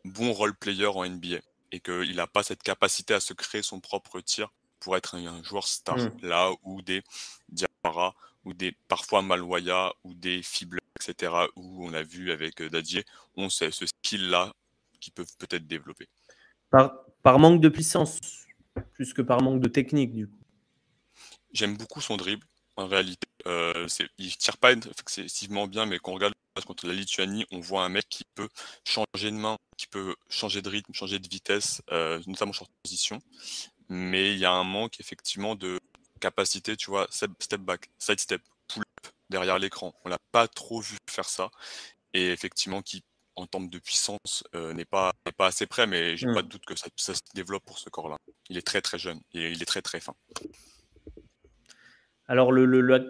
[0.05, 1.39] bon role player en NBA
[1.73, 5.43] et qu'il n'a pas cette capacité à se créer son propre tir pour être un,
[5.43, 5.99] joueur star.
[5.99, 6.17] Mmh.
[6.23, 7.03] Là où des
[7.49, 12.71] Diarra ou des parfois Malwaya ou des Fible, etc., où on a vu avec euh,
[12.71, 13.05] Dadier,
[13.37, 14.53] ont ce, ce skill-là
[15.01, 16.09] qu'ils peuvent peut-être développer.
[16.71, 18.19] Par, par manque de puissance,
[18.93, 20.37] plus que par manque de technique, du coup.
[21.53, 23.27] J'aime beaucoup son dribble, en réalité.
[23.47, 23.87] Euh,
[24.19, 26.35] il tire pas excessivement bien, mais quand on regarde
[26.67, 28.49] contre la Lituanie, on voit un mec qui peut
[28.85, 33.21] changer de main, qui peut changer de rythme, changer de vitesse, euh, notamment sur position.
[33.89, 35.81] Mais il y a un manque effectivement de
[36.21, 39.95] capacité, tu vois, step back, side step, pull up derrière l'écran.
[40.05, 41.51] On l'a pas trop vu faire ça.
[42.15, 43.03] Et effectivement, qui
[43.37, 46.65] en termes de puissance euh, n'est pas, pas assez près, mais j'ai pas de doute
[46.67, 48.17] que ça, ça, se développe pour ce corps-là.
[48.49, 50.15] Il est très très jeune et il est très très fin.
[52.27, 52.65] Alors, le,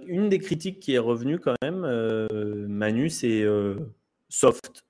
[0.07, 3.77] une des critiques qui est revenue quand même, euh, Manu, c'est euh,
[4.29, 4.83] soft.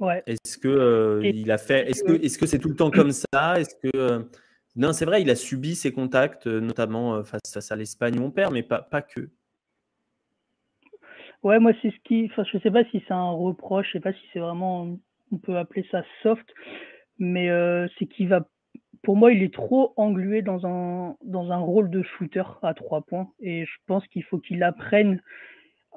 [0.00, 0.22] Ouais.
[0.26, 2.90] Est-ce que euh, il a fait Est-ce que que- est-ce que c'est tout le temps
[2.90, 3.60] comme ça?
[3.60, 4.22] Est-ce que euh,
[4.74, 8.22] non, c'est vrai, il a subi ses contacts, euh, notamment euh, face, à l'Espagne où
[8.24, 9.28] on perd, mais pas, pas que.
[11.42, 12.28] Ouais, moi, c'est ce qui.
[12.30, 14.96] Enfin, je sais pas si c'est un reproche, je sais pas si c'est vraiment.
[15.30, 16.48] On peut appeler ça soft,
[17.18, 18.46] mais euh, c'est qu'il va.
[19.02, 23.02] Pour moi, il est trop englué dans un, dans un rôle de shooter à trois
[23.02, 23.28] points.
[23.40, 25.20] Et je pense qu'il faut qu'il apprenne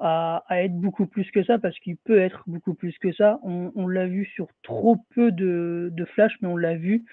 [0.00, 3.38] à, à être beaucoup plus que ça, parce qu'il peut être beaucoup plus que ça.
[3.42, 7.04] On, on l'a vu sur trop peu de, de flash, mais on l'a vu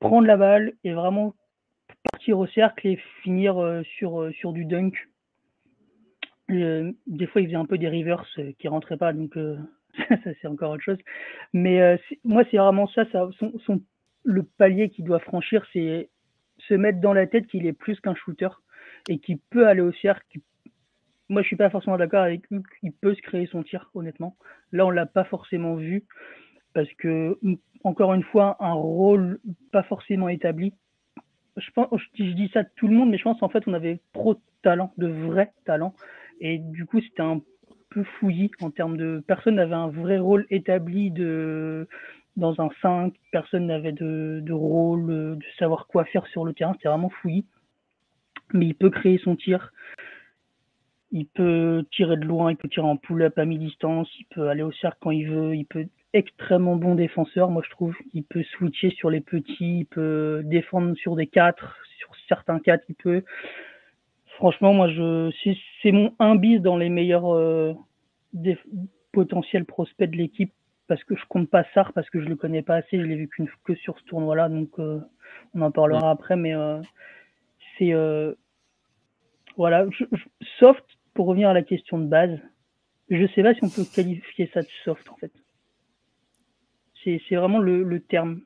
[0.00, 1.34] prendre la balle et vraiment
[2.10, 5.08] partir au cercle et finir euh, sur, euh, sur du dunk.
[6.50, 9.34] Euh, des fois, il faisait un peu des reverse qui rentraient pas, donc
[10.08, 10.98] ça c'est encore autre chose.
[11.52, 13.04] Mais moi, c'est vraiment ça,
[13.38, 13.80] son,
[14.24, 16.08] le palier qu'il doit franchir, c'est
[16.58, 18.48] se mettre dans la tête qu'il est plus qu'un shooter
[19.08, 20.40] et qu'il peut aller au cercle.
[21.28, 24.36] Moi, je suis pas forcément d'accord avec lui, qu'il peut se créer son tir, honnêtement.
[24.72, 26.04] Là, on l'a pas forcément vu
[26.72, 27.38] parce que,
[27.84, 29.40] encore une fois, un rôle
[29.72, 30.72] pas forcément établi.
[31.56, 33.74] Je, pense, je, dis- ça de tout le monde, mais je pense en fait on
[33.74, 35.94] avait trop de talent, de vrai talent.
[36.40, 37.40] Et du coup, c'était un
[37.90, 39.22] peu fouillis en termes de.
[39.26, 41.88] Personne n'avait un vrai rôle établi de
[42.36, 46.54] dans un 5, personne n'avait de, de rôle, euh, de savoir quoi faire sur le
[46.54, 47.44] terrain, c'était vraiment fouillis.
[48.52, 49.72] Mais il peut créer son tir,
[51.12, 54.62] il peut tirer de loin, il peut tirer en pull-up à mi-distance, il peut aller
[54.62, 57.96] au cercle quand il veut, il peut extrêmement bon défenseur, moi je trouve.
[58.14, 62.84] Il peut switcher sur les petits, il peut défendre sur des 4, sur certains 4,
[62.88, 63.22] il peut.
[64.36, 67.74] Franchement, moi, je c'est c'est mon 1 bis dans les meilleurs euh,
[68.32, 68.58] des
[69.12, 70.52] potentiels prospects de l'équipe
[70.86, 73.16] parce que je compte pas Sar parce que je le connais pas assez, je l'ai
[73.16, 75.00] vu qu'une que sur ce tournoi-là, donc euh,
[75.54, 76.80] on en parlera après, mais euh,
[77.78, 78.34] c'est euh,
[79.56, 80.84] voilà, je- je- soft
[81.14, 82.38] pour revenir à la question de base.
[83.10, 85.32] Je sais pas si on peut qualifier ça de soft en fait.
[87.04, 88.40] C'est vraiment le, le terme.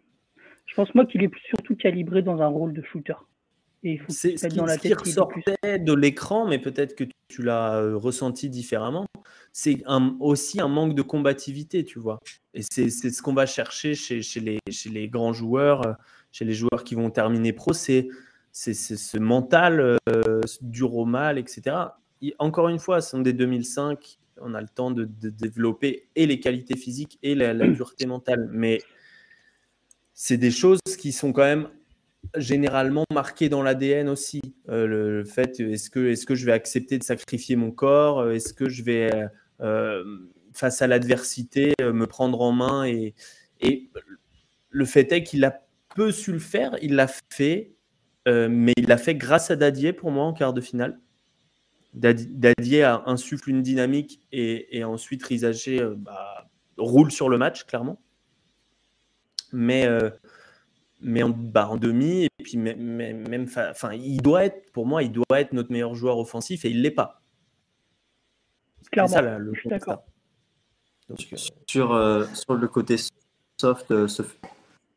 [0.67, 3.15] Je pense moi qu'il est surtout calibré dans un rôle de shooter.
[3.83, 5.11] Et il faut C'est ce qui, dans la ce qui tête plus.
[5.11, 9.07] ressortait de l'écran, mais peut-être que tu l'as euh, ressenti différemment.
[9.53, 12.19] C'est un- aussi un manque de combativité, tu vois.
[12.55, 15.93] Et c'est ce qu'on va chercher chez, chez les, chez les grands joueurs, euh,
[16.33, 18.09] chez les joueurs qui vont terminer pro, c'est
[18.53, 21.77] ce mental euh, dur au mal, etc.
[22.23, 26.27] Et encore une fois, ce sont des 2005, on a le temps de, développer et
[26.27, 28.49] les qualités physiques et la, la dureté mentale.
[28.53, 28.81] Mais
[30.13, 31.69] c'est des choses qui sont quand même
[32.37, 34.41] généralement marquées dans l'ADN aussi.
[34.69, 38.31] Euh, le, fait, est-ce que, je vais accepter de sacrifier mon corps?
[38.31, 39.29] Est-ce que je vais,
[39.61, 40.05] euh,
[40.53, 42.85] face à l'adversité, euh, me prendre en main?
[42.85, 43.15] Et,
[44.71, 45.63] le fait est qu'il a
[45.95, 47.75] peu su le faire, il l'a fait,
[48.27, 51.01] euh, mais il l'a fait grâce à Dadier pour moi en quart de finale.
[51.95, 57.65] Dadi- Dadier insuffle une dynamique et, et ensuite Rizaché euh, bah, roule sur le match,
[57.65, 58.01] clairement.
[59.53, 60.11] Mais, euh,
[61.01, 65.03] mais en, bah, en demi, et puis même, même, enfin, il doit être, pour moi,
[65.05, 67.23] il doit être notre meilleur joueur offensif et il l'est pas.
[68.83, 69.79] C'est Clairement, ça là, le je suis constat.
[69.79, 70.05] d'accord.
[71.09, 71.37] Donc, euh,
[71.69, 72.97] Sur, euh, sur le côté
[73.61, 74.09] soft, euh,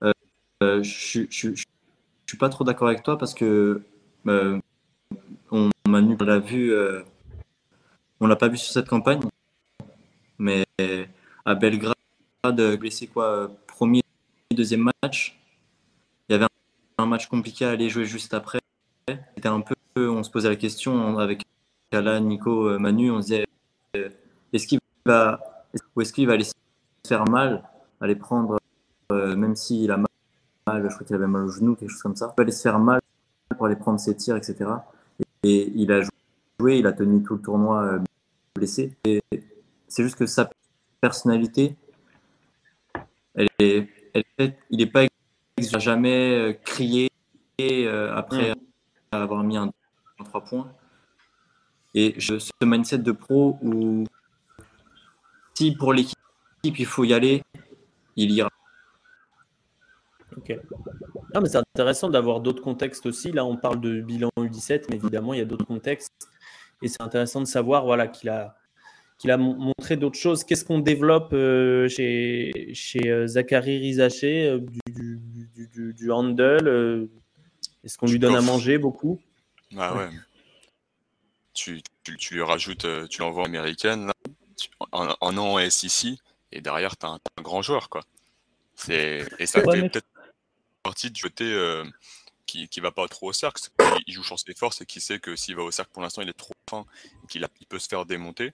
[0.04, 0.12] euh,
[0.64, 3.82] euh, je suis- je suis- pas trop d'accord avec toi parce que
[4.28, 4.60] euh,
[5.88, 7.02] Manu on l'a vu, euh,
[8.20, 9.22] on l'a pas vu sur cette campagne,
[10.38, 10.66] mais
[11.46, 11.96] à Belgrade,
[12.80, 14.02] blessé quoi, euh, premier,
[14.56, 15.40] deuxième match,
[16.30, 16.46] il y avait
[16.98, 18.60] un, match compliqué à aller jouer juste après.
[19.08, 21.44] C'était un peu, on se posait la question avec
[21.92, 23.46] Kala, Nico, euh, Manu, on se disait
[23.96, 24.10] euh,
[24.54, 25.40] est-ce qu'il va
[25.74, 26.54] est-ce qu'il va aller se
[27.08, 27.64] faire mal,
[28.02, 28.58] aller prendre,
[29.12, 30.08] même s'il a mal,
[30.68, 32.62] je crois qu'il avait mal au genou, quelque chose comme ça, il va aller se
[32.62, 33.00] faire mal
[33.56, 34.70] pour aller prendre ses tirs, etc.
[35.48, 36.02] Et, il a
[36.60, 38.00] joué, il a tenu tout le tournoi euh,
[38.54, 38.92] blessé.
[39.06, 39.22] Et
[39.88, 40.50] c'est juste que sa
[41.00, 41.76] personnalité,
[43.34, 47.10] elle est, elle est- il n'est pas, il n'a jamais euh, crié
[47.62, 48.54] euh, après
[49.12, 49.72] avoir mis un,
[50.20, 50.70] un trois points.
[51.94, 54.04] Et je, ce mindset de pro où
[55.54, 56.18] si pour l'équipe
[56.64, 57.42] il faut y aller,
[58.18, 58.50] il ira.
[60.38, 60.56] Ok.
[61.34, 63.32] Non, mais c'est intéressant d'avoir d'autres contextes aussi.
[63.32, 66.12] Là, on parle de bilan U17, mais évidemment, il y a d'autres contextes.
[66.82, 68.56] Et c'est intéressant de savoir voilà, qu'il a,
[69.18, 70.44] qu'il a mon- montré d'autres choses.
[70.44, 75.20] Qu'est-ce qu'on développe euh, chez, chez euh, Zachary Rizaché euh, du,
[75.74, 77.08] du, du- handle euh,
[77.84, 79.20] Est-ce qu'on lui donne à manger beaucoup?
[79.78, 80.10] Ah ouais.
[81.54, 84.14] Tu, tu, tu lui rajoutes, tu l'envoies en américaine, là,
[84.56, 86.14] tu- en, en an en SEC,
[86.52, 87.90] et derrière, tu as, un grand joueur.
[87.90, 88.02] Quoi.
[88.90, 90.06] Et ça Ouais, fait mais- peut-être
[90.88, 91.84] partie du côté euh,
[92.46, 93.62] qui, qui va pas trop au cercle.
[94.08, 96.22] Il joue sur ses forces et qui sait que s'il va au cercle pour l'instant,
[96.22, 96.86] il est trop fin
[97.24, 98.54] et qu'il il peut se faire démonter.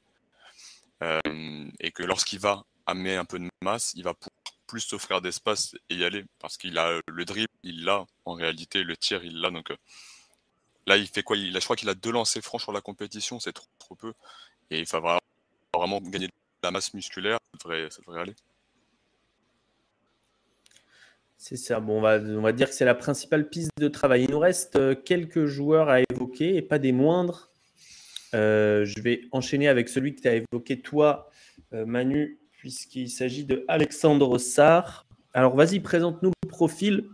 [1.04, 4.32] Euh, et que lorsqu'il va amener un peu de masse, il va pouvoir
[4.66, 8.84] plus s'offrir d'espace et y aller parce qu'il a le dribble, il l'a en réalité,
[8.84, 9.52] le tir, il l'a.
[9.52, 9.72] Donc
[10.88, 11.38] là, il fait quoi?
[11.38, 14.14] Il a, Je crois qu'il a deux lancers francs sur la compétition, c'est trop, peu.
[14.72, 15.20] Et il va
[15.76, 18.36] vraiment, gagner de la masse musculaire, ça devrait aller.
[21.46, 21.82] C'est ça.
[21.82, 22.02] Bon, on
[22.42, 24.24] va, dire que c'est la principale piste de travail.
[24.24, 27.52] Il nous reste euh, quelques joueurs à évoquer et pas des moindres.
[28.34, 31.30] Euh, je vais enchaîner avec celui que tu as évoqué, toi,
[31.74, 35.06] euh, Manu, puisqu'il s'agit de Alexandre Sarr.
[35.34, 37.10] Alors, vas-y, présente-nous le profil.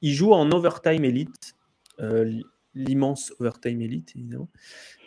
[0.00, 1.54] Il joue en Overtime Elite,
[2.74, 4.48] l'immense Overtime Elite, évidemment.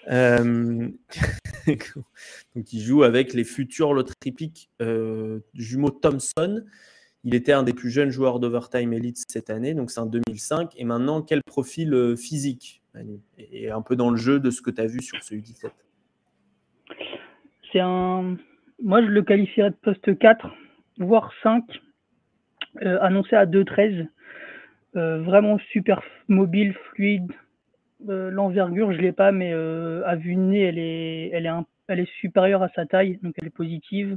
[1.68, 4.70] Donc, il joue avec les futurs lotripiques
[5.56, 6.64] jumeaux Thompson.
[7.26, 10.74] Il était un des plus jeunes joueurs d'Overtime Elite cette année, donc c'est en 2005.
[10.78, 12.84] Et maintenant, quel profil euh, physique
[13.40, 15.72] Et un peu dans le jeu de ce que tu as vu sur ce U17
[17.72, 18.38] C'est un.
[18.80, 20.48] Moi, je le qualifierais de poste 4,
[21.00, 21.64] voire 5,
[22.84, 24.08] euh, annoncé à 2-13.
[24.96, 27.32] Euh, vraiment super mobile, fluide.
[28.08, 32.86] L'envergure, je ne l'ai pas, mais à vue de nez, elle est supérieure à sa
[32.86, 34.16] taille, donc elle est positive.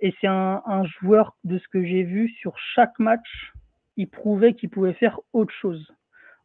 [0.00, 3.52] Et c'est un, joueur, de ce que j'ai vu, sur chaque match,
[3.96, 5.92] il prouvait qu'il pouvait faire autre chose.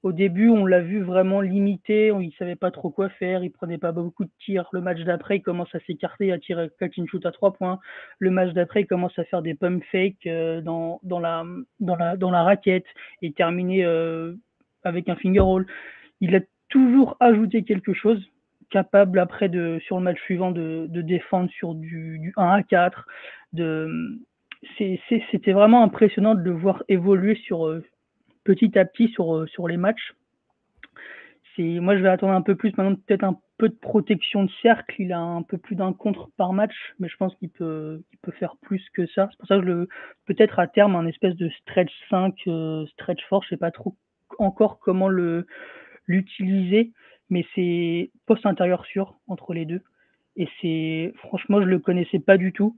[0.03, 3.49] Au début, on l'a vu vraiment limité, il ne savait pas trop quoi faire, il
[3.49, 4.67] prenait pas beaucoup de tirs.
[4.71, 7.79] Le match d'après, il commence à s'écarter, à tirer catch shoot à trois points.
[8.19, 12.85] Le match d'après, il commence à faire des pump fakes euh, dans, la, raquette
[13.23, 14.35] et terminer euh,
[14.83, 15.65] avec un finger roll.
[16.21, 18.21] Il a toujours ajouté quelque chose
[18.69, 23.07] capable après de sur le match suivant de, défendre sur du, 1 à 4.
[24.77, 27.83] C'était vraiment impressionnant de le voir évoluer sur euh,
[28.43, 30.13] petit à petit sur, euh, les matchs.
[31.57, 34.93] Moi, je vais attendre un peu plus maintenant, peut-être un peu de protection de cercle.
[34.99, 38.01] Il a un peu plus d'un contre par match, mais je pense qu'il peut,
[38.37, 39.29] faire plus que ça.
[39.31, 39.87] C'est pour ça que
[40.25, 43.95] peut-être à terme un espèce de stretch 5, euh, stretch 4, je sais pas trop
[44.37, 45.07] encore comment
[46.07, 46.91] l'utiliser
[47.29, 49.81] mais c'est poste intérieur sûr entre les deux.
[50.35, 52.77] Et c'est franchement, je le connaissais pas du tout.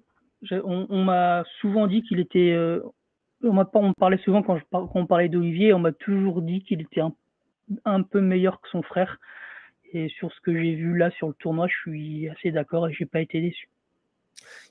[0.52, 2.52] On, m'a souvent dit qu'il était.
[2.52, 2.82] Euh,
[3.44, 6.82] on, on parlait souvent quand, je, quand on parlait d'Olivier, on m'a toujours dit qu'il
[6.82, 7.02] était
[7.86, 9.20] un, peu meilleur que son frère.
[9.94, 12.94] Et sur ce que j'ai vu là sur le tournoi, je suis assez d'accord et
[12.94, 13.70] j'ai pas été déçu.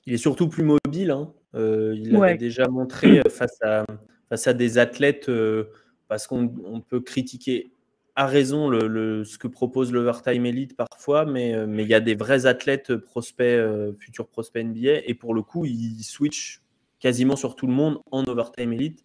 [0.04, 1.10] Il est surtout plus mobile.
[1.10, 1.32] Hein.
[1.54, 3.84] Euh, il l'avait déjà montré face à,
[4.28, 5.70] face à des athlètes, euh,
[6.08, 7.70] parce qu'on peut critiquer
[8.16, 12.00] a raison le, ce que propose l'Overtime Elite parfois, mais euh, mais il y a
[12.00, 16.62] des vrais athlètes prospects, euh, futurs prospects NBA, et pour le coup, ils switchent
[16.98, 19.04] quasiment sur tout le monde en Overtime Elite.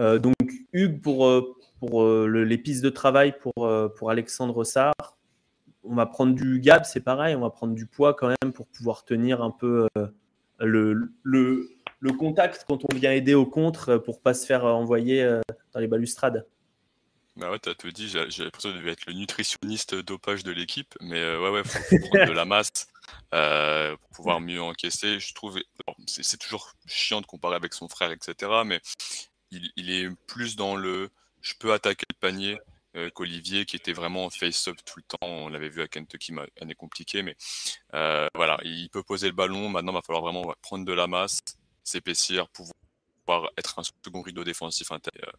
[0.00, 0.34] Euh, donc,
[0.72, 1.30] Hugues, pour,
[1.78, 5.16] pour les pistes de travail pour, pour Alexandre Sarr,
[5.84, 8.66] on va prendre du gap, c'est pareil, on va prendre du poids quand même pour
[8.66, 9.88] pouvoir tenir un peu
[10.58, 11.68] le, le,
[12.00, 15.40] le, contact quand on vient aider au contre pour pas se faire envoyer
[15.72, 16.46] dans les balustrades.
[17.36, 20.52] Bah ouais, t'as tout dit, j'ai l'impression que je devais être le nutritionniste dopage de
[20.52, 22.88] l'équipe, mais euh, ouais, ouais, faut, faut prendre de la masse
[23.32, 25.18] euh, pour pouvoir mieux encaisser.
[25.18, 25.58] Je trouve,
[26.06, 28.82] c'est toujours chiant de comparer avec son frère, etc., mais
[29.50, 31.10] il, est plus dans le
[31.40, 32.58] je peux attaquer le panier
[32.96, 35.18] euh, qu'Olivier, qui était vraiment face-up tout le temps.
[35.22, 37.36] On l'avait vu à Kentucky, année compliquée, mais
[38.34, 39.70] voilà, il peut poser le ballon.
[39.70, 41.38] Maintenant, il va falloir vraiment prendre de la masse,
[41.82, 45.32] s'épaissir, pouvoir être un second rideau défensif intérieur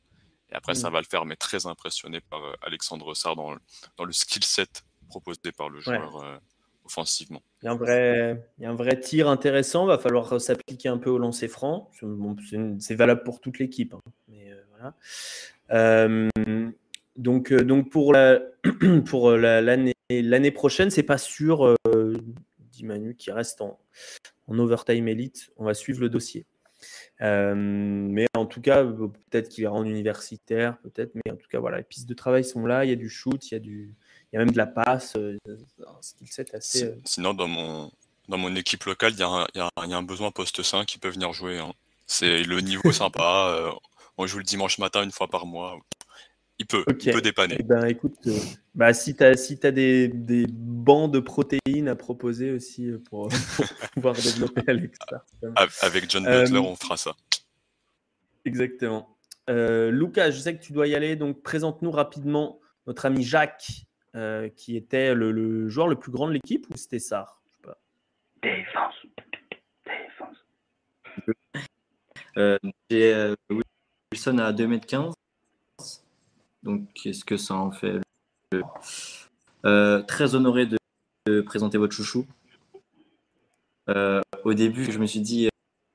[0.53, 0.93] et après, ça mm.
[0.93, 3.55] va le faire, mais très impressionné par euh, Alexandre Sarr dans,
[3.97, 6.37] dans, le skill set proposé par le joueur euh,
[6.85, 7.41] offensivement.
[7.61, 10.89] Il y, a un vrai, il y a un vrai tir intéressant, va falloir s'appliquer
[10.89, 11.89] un peu au lancer franc.
[12.79, 13.95] c'est valable pour toute l'équipe.
[14.81, 14.93] Hein.
[15.71, 16.29] Euh,
[17.15, 18.39] donc, donc pour la,
[19.05, 21.75] pour l'année l'année prochaine, c'est pas sûr,
[22.59, 23.79] dit Manu, qui reste en,
[24.47, 25.51] en overtime elite.
[25.57, 26.45] On va suivre le dossier.
[27.21, 31.59] Euh, mais en tout cas, peut-être qu'il ira en universitaire, peut-être, mais en tout cas,
[31.59, 33.59] voilà, les pistes de travail sont là, il y a du shoot, il y a,
[33.59, 33.93] du,
[34.31, 36.85] il y a même de la passe, euh, un skill set assez.
[36.85, 37.91] Euh, sinon, dans mon,
[38.29, 40.03] dans mon équipe locale, il y, a un, il, y a il y a un
[40.03, 41.59] besoin poste 5 qui peut venir jouer.
[41.59, 41.73] Hein.
[42.07, 43.73] C'est le niveau sympa.
[44.17, 45.79] on joue le dimanche matin une fois par mois.
[46.59, 47.57] Il peut, il peut dépanner.
[47.59, 48.29] Eh ben, écoute,
[48.75, 53.27] bah, si tu as, si as des, des, bancs de protéines à proposer aussi pour,
[53.55, 55.25] pour pouvoir développer Alexa.
[55.81, 57.15] Avec John Butler, on fera ça.
[58.45, 59.17] Exactement.
[59.49, 63.85] Euh, Lucas, je sais que tu dois y aller, donc présente-nous rapidement notre ami Jacques,
[64.15, 67.41] euh, qui était le, joueur le plus grand de l'équipe, ou c'était Sar
[68.41, 68.95] Défense.
[69.85, 70.37] Défense.
[72.37, 72.57] Euh,
[72.89, 73.33] J'ai
[74.11, 75.13] Wilson à 2m15.
[76.63, 77.99] Donc, qu'est-ce que ça en fait
[79.63, 82.25] Très honoré de, présenter votre chouchou.
[83.87, 85.49] au début, je me suis dit,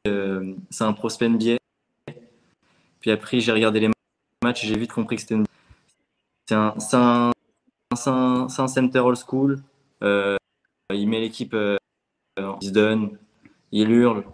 [0.05, 1.59] c'est un prospect NBA.
[3.01, 3.91] Puis après, j'ai regardé les
[4.43, 5.37] matchs et j'ai vite compris que c'était
[6.47, 7.33] c'est un, un,
[7.93, 9.62] un, center old school.
[10.03, 11.55] il met l'équipe,
[12.37, 13.19] il se donne,
[13.71, 14.25] il hurle,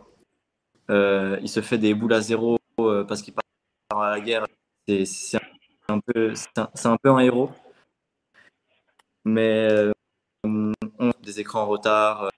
[0.89, 3.45] il se fait des boules à zéro parce qu'il part
[4.03, 4.47] à la guerre.
[4.89, 5.05] Un
[6.07, 7.51] peu, c'est un, peu un héros.
[9.25, 9.93] Mais euh,
[10.45, 12.31] on a des écrans en retard,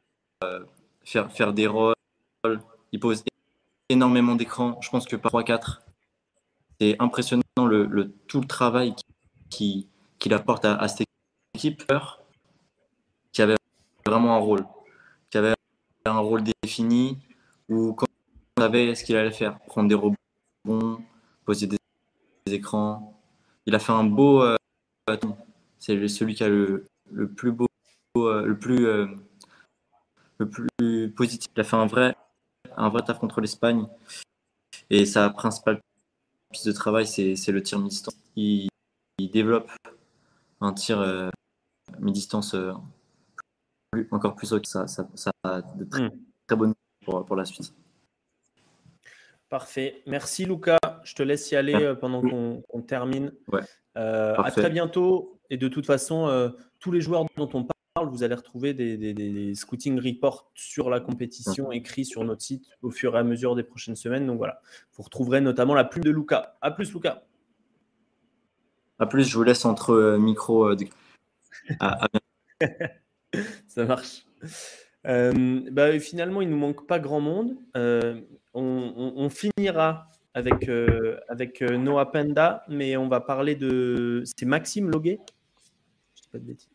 [0.44, 0.64] euh,
[1.04, 1.94] faire, faire des rôles.
[2.92, 3.24] Il pose
[3.88, 4.78] énormément d'écrans.
[4.80, 5.80] Je pense que par 3-4,
[6.80, 8.94] c'est impressionnant le, tout le travail
[9.50, 9.86] qu'il
[10.18, 11.06] qui, apporte à, à, cette
[11.54, 11.84] équipe
[13.32, 13.56] qui avait
[14.04, 14.66] vraiment un rôle,
[15.30, 15.54] qui avait
[16.04, 17.18] un rôle défini
[17.68, 18.06] où quand
[18.56, 21.02] on savait ce qu'il allait faire, prendre des rebonds,
[21.44, 21.78] poser des
[22.46, 23.15] écrans,
[23.66, 24.42] il a fait un beau.
[24.42, 24.56] Euh,
[25.78, 27.66] c'est celui qui a le, le plus beau,
[28.16, 29.06] euh, le plus, euh,
[30.38, 31.50] le plus positif.
[31.56, 32.16] Il a fait un vrai,
[32.76, 33.86] un vrai taf contre l'Espagne.
[34.88, 35.80] Et sa principale
[36.50, 38.16] piste de travail, c'est le tir mi-distance.
[38.36, 38.68] Il,
[39.18, 39.70] développe
[40.60, 41.30] un tir
[41.98, 42.54] mi-distance
[44.10, 44.62] encore plus haut.
[44.64, 46.18] Ça, ça, ça a de très, hmm.
[46.46, 47.74] très bonnes pour, pour la suite.
[49.48, 50.02] Parfait.
[50.06, 50.78] Merci Lucas.
[51.06, 53.32] Je te laisse y aller euh, pendant qu'on termine.
[53.96, 55.38] Euh, à très bientôt.
[55.50, 56.48] Et de toute façon, euh,
[56.80, 61.70] tous les joueurs dont on parle, vous allez retrouver des, scouting reports sur la compétition
[61.70, 64.26] écrits sur notre site au fur et à mesure des prochaines semaines.
[64.26, 64.60] Donc voilà,
[64.96, 66.56] vous retrouverez notamment la plume de Lucas.
[66.60, 67.22] À plus Lucas.
[68.98, 70.74] À plus, je vous laisse entre micro.
[73.68, 74.26] Ça marche.
[75.04, 77.56] bah, finalement, il ne nous manque pas grand monde
[78.56, 84.22] on, finira avec, euh, avec euh, Noah Penda, mais on va parler de.
[84.26, 85.18] C'est Maxime Loguet
[86.14, 86.68] Je dis pas de bêtises.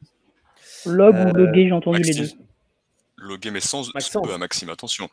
[0.88, 2.30] Log ou euh, Loguet, j'ai entendu les deux.
[3.18, 5.10] Loguet, mais sans E à Maxime, attention.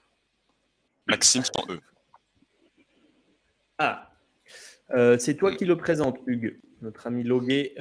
[1.07, 1.78] Maxime sans E.
[3.76, 4.11] Ah,
[5.18, 6.59] c'est toi qui le présente, Hugues.
[6.80, 7.74] Notre ami Loguet,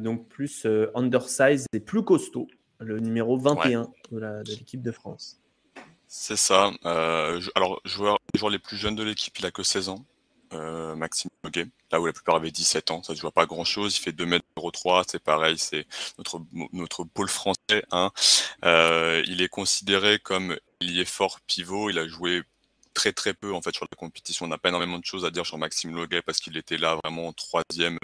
[0.00, 0.66] donc plus
[0.96, 2.48] undersize et plus costaud,
[2.80, 5.40] le numéro 21 de l'équipe de France.
[6.08, 6.72] C'est ça.
[6.86, 10.04] Euh, alors, joueur, joueurs les plus jeunes de l'équipe, il a que 16 ans.
[10.54, 13.64] Euh, Maxime Noguet, là où la plupart avaient 17 ans, ça ne joue pas grand
[13.64, 15.86] chose, il fait 2m03, c'est pareil, c'est
[16.16, 16.40] notre,
[16.72, 17.84] notre pôle français.
[17.90, 18.10] Hein.
[18.64, 22.42] Euh, il est considéré comme il est fort pivot, il a joué
[22.94, 24.46] très très peu en fait sur la compétition.
[24.46, 26.98] On n'a pas énormément de choses à dire sur Maxime Loguet parce qu'il était là
[27.04, 27.98] vraiment en troisième,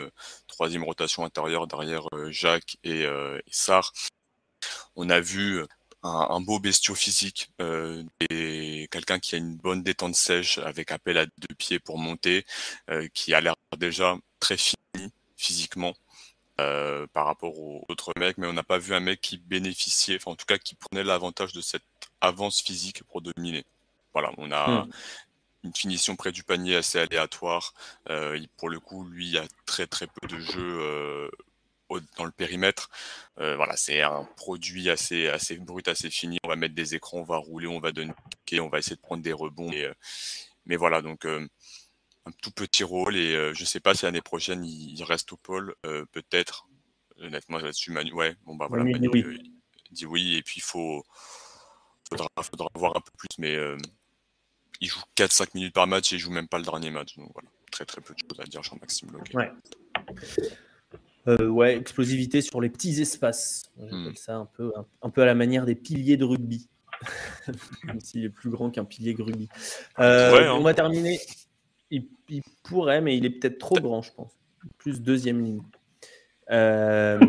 [0.47, 3.93] troisième rotation intérieure derrière Jacques et, et Sarr.
[4.97, 5.64] On a vu
[6.05, 11.18] un, beau bestiau physique euh, et quelqu'un qui a une bonne détente sèche avec appel
[11.18, 12.44] à deux pieds pour monter,
[12.90, 15.94] euh, qui a l'air déjà très fini physiquement.
[16.61, 20.14] Euh, par rapport aux autres mecs, mais on n'a pas vu un mec qui bénéficiait,
[20.14, 21.82] enfin en tout cas qui prenait l'avantage de cette
[22.20, 23.64] avance physique pour dominer.
[24.12, 24.90] Voilà, on a hmm.
[25.64, 27.74] une finition près du panier assez aléatoire.
[28.09, 31.28] Euh, pour le coup, lui, il y a très très peu de jeux euh,
[32.16, 32.91] dans le périmètre.
[33.39, 36.39] Euh, voilà, c'est un produit assez, assez brut, assez fini.
[36.45, 38.12] On va mettre des écrans, on va rouler, on va donner,
[38.61, 39.72] on va essayer de prendre des rebonds.
[39.72, 39.95] Et, euh,
[40.66, 41.47] mais voilà, donc euh,
[42.26, 43.16] un tout petit rôle.
[43.16, 45.74] Et je sais pas si l'année prochaine il, reste au pôle,
[46.12, 46.66] peut-être.
[47.20, 49.09] Honnêtement, là-dessus, Manu, ouais, bon bah voilà, Manu
[49.93, 50.35] dit oui.
[50.35, 51.05] Et puis il faut,
[52.09, 53.57] faudra, faudra voir un peu plus, mais
[54.80, 57.16] il joue 4-5 minutes par match et il joue même pas le dernier match.
[57.16, 59.37] Donc voilà, très très peu de choses à dire sur Maxime Loguet.
[59.37, 59.53] Ouais.
[61.27, 63.70] Euh, ouais, explosivité sur les petits espaces.
[63.79, 64.16] J'appelle hmm.
[64.16, 64.72] ça un peu,
[65.03, 66.68] un, peu à la manière des piliers de rugby.
[67.85, 69.49] Même s'il est plus grand qu'un pilier de rugby.
[69.99, 70.55] Euh, hein.
[70.57, 71.18] On va terminer.
[71.91, 72.09] Il,
[72.64, 74.33] pourrait, mais il est peut-être trop grand, je pense.
[74.79, 75.62] Plus deuxième ligne.
[76.51, 77.20] Euh,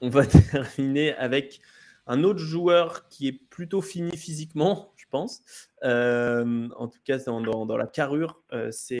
[0.00, 1.60] on va terminer avec
[2.06, 5.42] un autre joueur qui est plutôt fini physiquement, je pense.
[5.82, 9.00] en tout cas, dans, dans, dans la carrure, c'est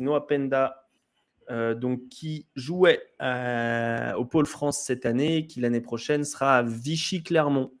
[0.00, 0.87] Noah Penda
[1.50, 6.62] euh, donc, qui jouait euh, au Pôle France cette année, qui l'année prochaine sera à
[6.62, 7.72] Vichy-Clermont.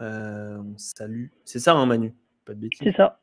[0.00, 1.26] Euh, on salue.
[1.44, 2.14] C'est ça, hein, Manu?
[2.44, 2.78] Pas de bêtises.
[2.82, 3.20] C'est ça.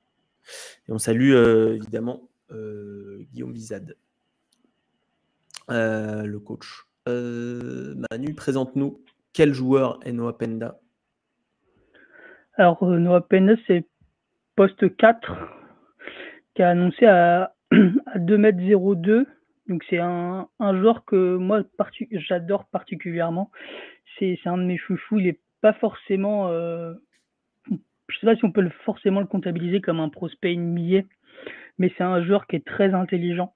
[0.87, 1.33] Et on salue
[1.75, 3.95] évidemment Guillaume Bizade,
[5.67, 6.85] le coach.
[7.05, 9.01] Manu, présente-nous
[9.33, 10.79] quel joueur est Noah Penda?
[12.55, 13.85] Alors, Noah Penda, c'est
[14.55, 15.31] poste 4
[16.55, 19.25] qui a annoncé à, à 2m02
[19.69, 21.61] donc c'est un, un joueur que moi
[22.11, 23.51] j'adore particulièrement.
[24.17, 25.19] C'est un de mes chouchous.
[25.19, 26.93] Il est pas forcément, euh,
[27.69, 31.05] je sais pas si on peut forcément le comptabiliser comme un prospect millier,
[31.77, 33.53] mais c'est un joueur qui est très intelligent,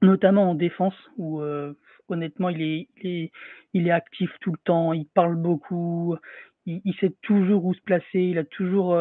[0.00, 1.74] notamment en défense où euh,
[2.08, 3.32] honnêtement il est, il est,
[3.74, 6.16] il est actif tout le temps, il parle beaucoup,
[6.64, 8.96] il, sait toujours où se placer, il a toujours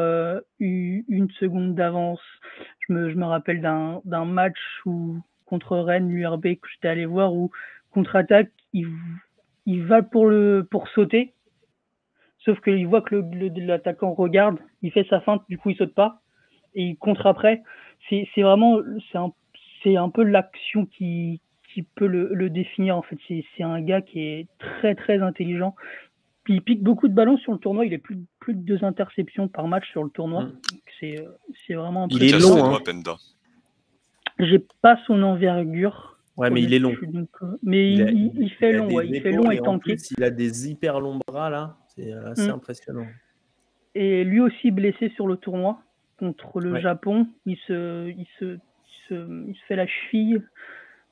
[0.59, 2.21] eu une seconde d'avance.
[2.87, 5.21] Je me, je me rappelle d'un match où,
[5.51, 7.51] contre Rennes, l'URB, que j'étais allé voir, où
[7.91, 8.87] contre-attaque, il,
[9.65, 11.33] il va pour, le, pour sauter,
[12.39, 13.21] sauf qu'il voit que
[13.59, 16.21] l'attaquant regarde, il fait sa feinte, du coup il saute pas,
[16.73, 17.61] et il contre après.
[18.09, 18.79] C'est vraiment,
[19.11, 19.31] c'est un,
[19.85, 21.41] un peu l'action qui,
[21.73, 23.17] qui peut le, le, définir en fait.
[23.27, 25.75] C'est un gars qui est très très intelligent,
[26.47, 27.85] il pique beaucoup de ballons sur le tournoi.
[27.85, 30.43] Il est plus, plus de deux interceptions par match sur le tournoi.
[30.43, 30.59] Mm.
[31.67, 32.75] C'est vraiment Il est long.
[32.75, 32.79] Hein.
[34.41, 36.17] J'ai pas son envergure.
[36.37, 36.93] Ouais, mais il est long.
[36.93, 39.95] Euh, mais il, fait long, il fait long et, tanké.
[40.17, 41.77] il a des hyper longs bras là.
[41.87, 42.51] C'est assez mm.
[42.51, 43.05] impressionnant.
[43.93, 45.81] Et lui aussi blessé sur le tournoi
[46.17, 47.27] contre le Japon.
[47.45, 48.57] Il se, il, se,
[49.09, 50.41] il, se, fait la cheville.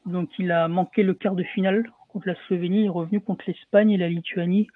[0.06, 2.82] Donc il a manqué le quart de finale contre la Slovénie.
[2.82, 4.68] Il est revenu contre l'Espagne et la Lituanie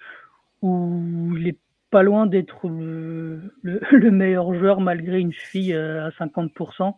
[0.62, 1.58] où il est
[1.90, 3.80] pas loin d'être le, le,
[4.10, 6.94] meilleur joueur malgré une fille euh, à 50%.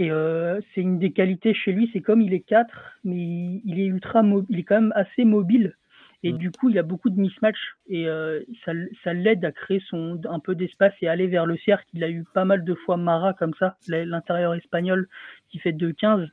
[0.00, 2.74] Et euh, c'est une des qualités chez lui, c'est comme il est 4,
[3.04, 5.76] mais il est ultra il est quand même assez mobile.
[6.22, 6.38] Et mm.
[6.38, 8.72] du coup, il a beaucoup de mismatch et euh, ça,
[9.04, 11.84] ça l'aide à créer son, un peu d'espace et aller vers le cercle.
[11.92, 15.06] Il a eu pas mal de fois Mara comme ça, l'intérieur espagnol
[15.50, 16.30] qui fait 2-15.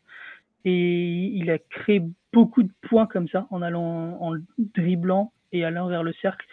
[0.64, 2.02] Et il a créé
[2.32, 4.36] beaucoup de points comme ça en allant en
[4.76, 6.48] dribblant et allant vers le cercle.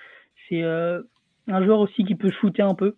[0.49, 1.01] C'est euh,
[1.47, 2.97] un joueur aussi qui peut shooter un peu.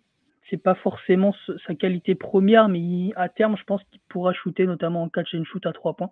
[0.49, 1.35] C'est pas forcément
[1.65, 5.43] sa qualité première, mais à terme, je pense qu'il pourra shooter, notamment en catch and
[5.43, 6.11] shoot à trois points.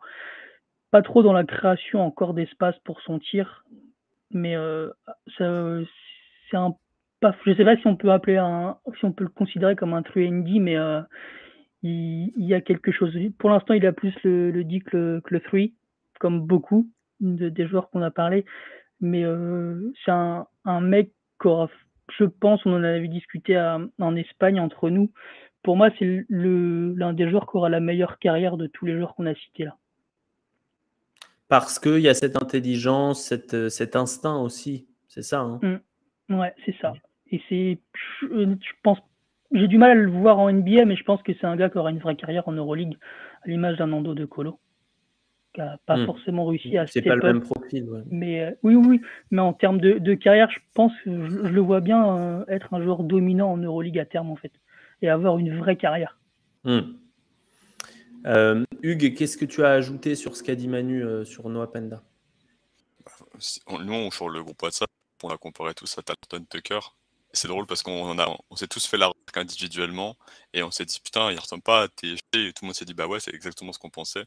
[0.91, 3.65] Pas trop dans la création encore d'espace pour son tir,
[4.31, 4.89] mais euh,
[5.37, 5.43] c'est
[6.57, 6.75] un
[7.45, 10.03] je sais pas si on peut appeler un, si on peut le considérer comme un
[10.03, 11.01] true ND, mais euh,
[11.83, 13.15] il, y a quelque chose.
[13.37, 15.59] Pour l'instant, il a plus le, le D que le, que 3,
[16.19, 16.87] comme beaucoup
[17.19, 18.45] des joueurs qu'on a parlé.
[19.01, 21.69] Mais euh, c'est un, un, mec qu'aura,
[22.17, 23.57] je pense, on en avait discuté
[23.99, 25.11] en Espagne entre nous.
[25.63, 29.15] Pour moi, c'est l'un des joueurs qui aura la meilleure carrière de tous les joueurs
[29.15, 29.77] qu'on a cités là.
[31.47, 35.41] Parce qu'il y a cette intelligence, cette, cet instinct aussi, c'est ça.
[35.41, 35.59] Hein?
[36.29, 36.39] Mmh.
[36.39, 36.93] Ouais, c'est ça.
[37.31, 37.79] Et c'est,
[38.21, 38.97] je, pense,
[39.51, 41.69] j'ai du mal à le voir en NBA, mais je pense que c'est un gars
[41.69, 42.97] qui aura une vraie carrière en Euroleague,
[43.43, 44.59] à l'image d'un Nando de Colo
[45.55, 46.05] qui n'a pas hmm.
[46.05, 47.87] forcément réussi à C'est pas le même profil.
[48.11, 49.01] Mais euh, oui, oui,
[49.31, 52.83] mais en termes de, carrière, je pense que je, le vois bien euh, être un
[52.83, 54.51] joueur dominant en Euroleague à terme, en fait,
[55.01, 56.19] et avoir une vraie carrière.
[56.63, 56.81] Hmm.
[58.27, 62.03] Euh, Hugues, qu'est-ce que tu as ajouté sur ce qu'a dit Manu sur Noah Penda?
[63.69, 64.89] Nous, on, sur le groupe WhatsApp,
[65.23, 66.79] on a comparé tout ça à Talton Tucker
[67.35, 70.17] c'est drôle parce qu'on a, on s'est tous fait la remarque individuellement
[70.53, 72.85] et on s'est dit putain, il ressemble pas à tes et tout le monde s'est
[72.85, 74.25] dit bah ouais, c'est exactement ce qu'on pensait.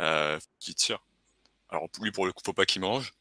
[0.00, 1.00] Euh, qui tire.
[1.70, 3.12] Alors lui pour le coup, faut pas qu'il mange.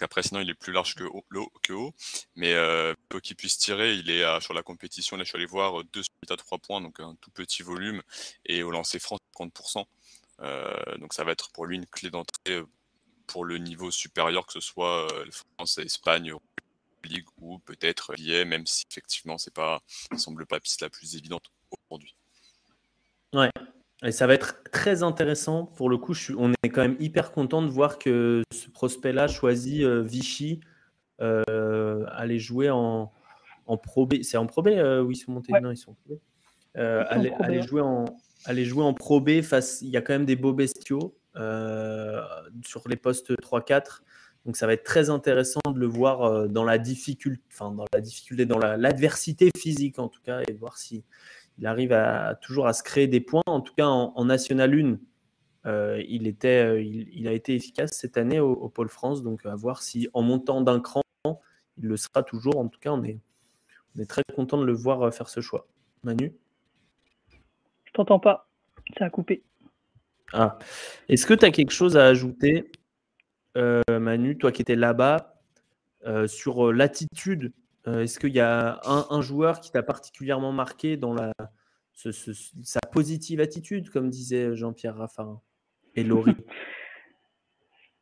[0.00, 1.24] Après, sinon, il est plus large que haut,
[1.62, 1.94] que haut.
[2.34, 5.16] mais euh, pour qu'il puisse tirer, il est sur la compétition.
[5.16, 8.02] Là, je suis allé voir 2 à 3 points, donc un tout petit volume,
[8.44, 9.86] et au lancer franc, 30%.
[10.40, 12.60] Euh, donc ça va être pour lui une clé d'entrée
[13.26, 16.32] pour le niveau supérieur, que ce soit euh, France, Espagne,
[17.06, 19.82] Ligue ou peut-être lié, même si effectivement c'est pas,
[20.12, 21.44] ça semble pas la piste la plus évidente
[21.88, 22.16] aujourd'hui.
[23.34, 23.50] Ouais.
[24.04, 25.64] Et ça va être très intéressant.
[25.64, 29.82] Pour le coup, on est quand même hyper content de voir que ce prospect-là choisit
[29.82, 30.60] euh, Vichy
[31.22, 33.10] euh, aller jouer en,
[33.66, 34.22] en Pro B.
[34.22, 36.18] C'est en Pro B euh, où ils sont montés Non, ils sont en Pro B.
[36.76, 38.04] aller, aller, jouer en,
[38.44, 39.80] aller jouer en Pro B face.
[39.80, 44.02] Il y a quand même des beaux bestiaux sur les postes 3-4.
[44.46, 47.84] Donc ça va être très intéressant de le voir euh, dans la difficulté, enfin dans
[47.92, 51.04] la difficulté, dans l'adversité physique en tout cas, et voir si
[51.58, 53.42] il arrive à, toujours à se créer des points.
[53.46, 54.98] En tout cas, en, National 1,
[55.66, 59.24] euh, il, était, euh, il, a été efficace cette année au, Pôle France.
[59.24, 62.58] Donc à voir si en montant d'un cran, il le sera toujours.
[62.58, 63.18] En tout cas, on est,
[63.96, 65.66] on est très content de le voir faire ce choix.
[66.04, 66.32] Manu?
[67.84, 68.48] Je t'entends pas,
[68.96, 69.42] ça a coupé.
[70.32, 70.58] Ah.
[71.08, 72.70] Est-ce que tu as quelque chose à ajouter?
[73.88, 75.36] Manu, toi qui étais là-bas,
[76.06, 77.52] euh, sur euh, l'attitude.
[77.86, 81.14] Est-ce qu'il y a un, joueur qui t'a particulièrement marqué dans
[81.94, 85.40] sa positive attitude, comme disait Jean-Pierre Raffarin
[85.94, 86.34] et Laurie?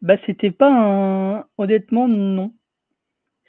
[0.00, 1.48] Bah, C'était pas.
[1.56, 2.54] Honnêtement, non.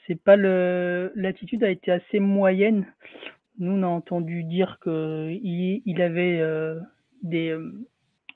[0.07, 0.37] C'est pas.
[0.37, 2.85] L'attitude a été assez moyenne.
[3.57, 6.41] Nous, on a entendu dire qu'il il avait
[7.23, 7.57] des,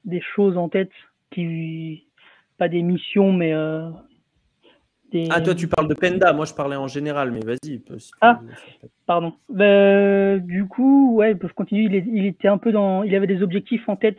[0.03, 0.91] des choses en tête
[1.31, 2.08] qui,
[2.59, 3.89] pas des missions, mais euh,
[5.11, 5.27] des...
[5.31, 6.33] Ah, toi, tu parles de Penda.
[6.33, 7.81] Moi, je parlais en général, mais vas-y.
[8.21, 8.41] ah,
[9.07, 9.33] pardon.
[9.49, 12.03] Ben, du coup, ouais, ils peuvent continuer.
[12.05, 13.01] Il, était un peu dans.
[13.03, 14.17] Il avait des objectifs en tête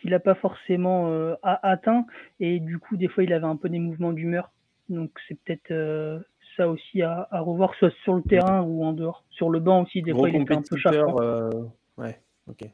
[0.00, 2.06] qu'il n'a pas forcément euh, atteint.
[2.40, 4.50] Et du coup, des fois, il avait un peu des mouvements d'humeur.
[4.88, 6.18] Donc, c'est peut-être euh,
[6.56, 9.24] ça aussi à, revoir, soit sur le terrain ou en dehors.
[9.30, 10.76] Sur le banc aussi, des fois, il était un peu.
[11.20, 11.50] Euh,
[11.98, 12.18] ouais,
[12.48, 12.68] ok.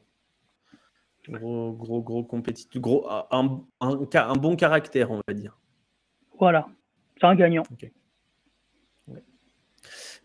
[1.31, 2.81] Gros, gros, gros compétiteur.
[2.81, 5.57] Gros, un, un, un, bon caractère, on va dire.
[6.37, 6.67] Voilà,
[7.19, 7.63] c'est un gagnant.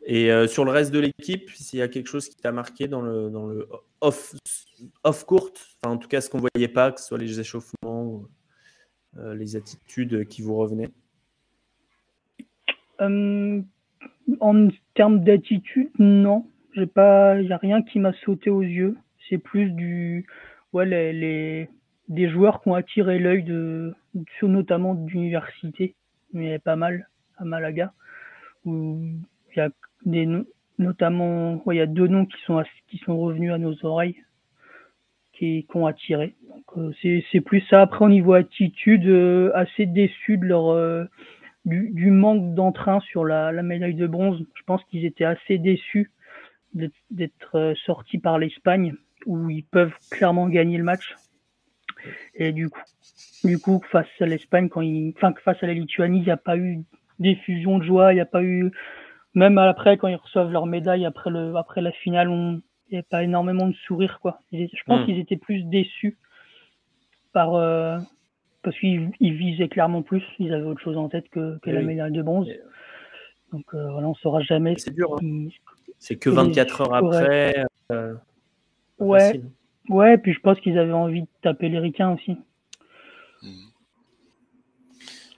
[0.09, 2.87] Et euh, sur le reste de l'équipe, s'il y a quelque chose qui t'a marqué
[2.87, 3.69] dans le, dans le
[4.01, 4.35] off,
[5.03, 5.51] off court,
[5.83, 8.29] enfin en tout cas ce qu'on ne voyait pas, que ce soit les échauffements, ou,
[9.19, 10.91] euh, les attitudes qui vous revenaient?
[13.01, 13.61] Euh,
[14.41, 16.47] En termes d'attitude, non.
[16.77, 18.97] Il n'y a rien qui m'a sauté aux yeux.
[19.29, 20.27] C'est plus du,
[20.73, 21.69] ouais, les,
[22.09, 23.95] des joueurs qui ont attiré l'œil de,
[24.43, 25.95] notamment d'université,
[26.33, 27.09] mais pas mal
[27.39, 27.93] à Malaga,
[28.65, 29.01] où
[29.55, 29.71] il y a
[30.05, 30.29] des,
[30.79, 34.23] notamment, il y a deux noms qui sont, qui sont revenus à nos oreilles,
[35.33, 36.35] qui, ont attiré.
[36.49, 36.65] Donc,
[37.05, 37.83] euh, c'est plus ça.
[37.83, 41.05] Après, au niveau attitude, euh, assez déçu de leur, euh,
[41.65, 44.43] du, manque d'entrain sur la, médaille de bronze.
[44.55, 46.11] Je pense qu'ils étaient assez déçus
[47.11, 48.95] d'être sortis par l'Espagne,
[49.27, 51.15] où ils peuvent clairement gagner le match.
[52.35, 52.83] Et du coup,
[53.45, 56.37] du coup face à l'Espagne, quand ils, enfin, face à la Lituanie, il n'y a
[56.37, 56.85] pas eu
[57.19, 58.71] d'effusion de joie, il n'y a pas eu
[59.37, 62.63] même après, quand ils reçoivent leur médaille après, le, après la finale, il
[62.93, 64.19] n'y a pas énormément de sourires.
[64.23, 64.41] Quoi.
[64.51, 65.05] Je pense hmm.
[65.05, 66.17] qu'ils étaient plus déçus
[67.35, 67.99] par, euh,
[68.63, 70.23] parce qu'ils visaient clairement plus.
[70.39, 72.49] Ils avaient autre chose en tête que, que la médaille de bronze.
[73.53, 74.75] Donc euh, voilà, on ne saura jamais.
[74.79, 75.15] C'est dur.
[75.23, 75.49] Hein.
[75.99, 77.63] C'est que 24 heures après.
[77.93, 78.15] Euh,
[78.99, 79.41] ouais.
[79.89, 82.37] Ouais, puis je pense qu'ils avaient envie de taper les ricains aussi.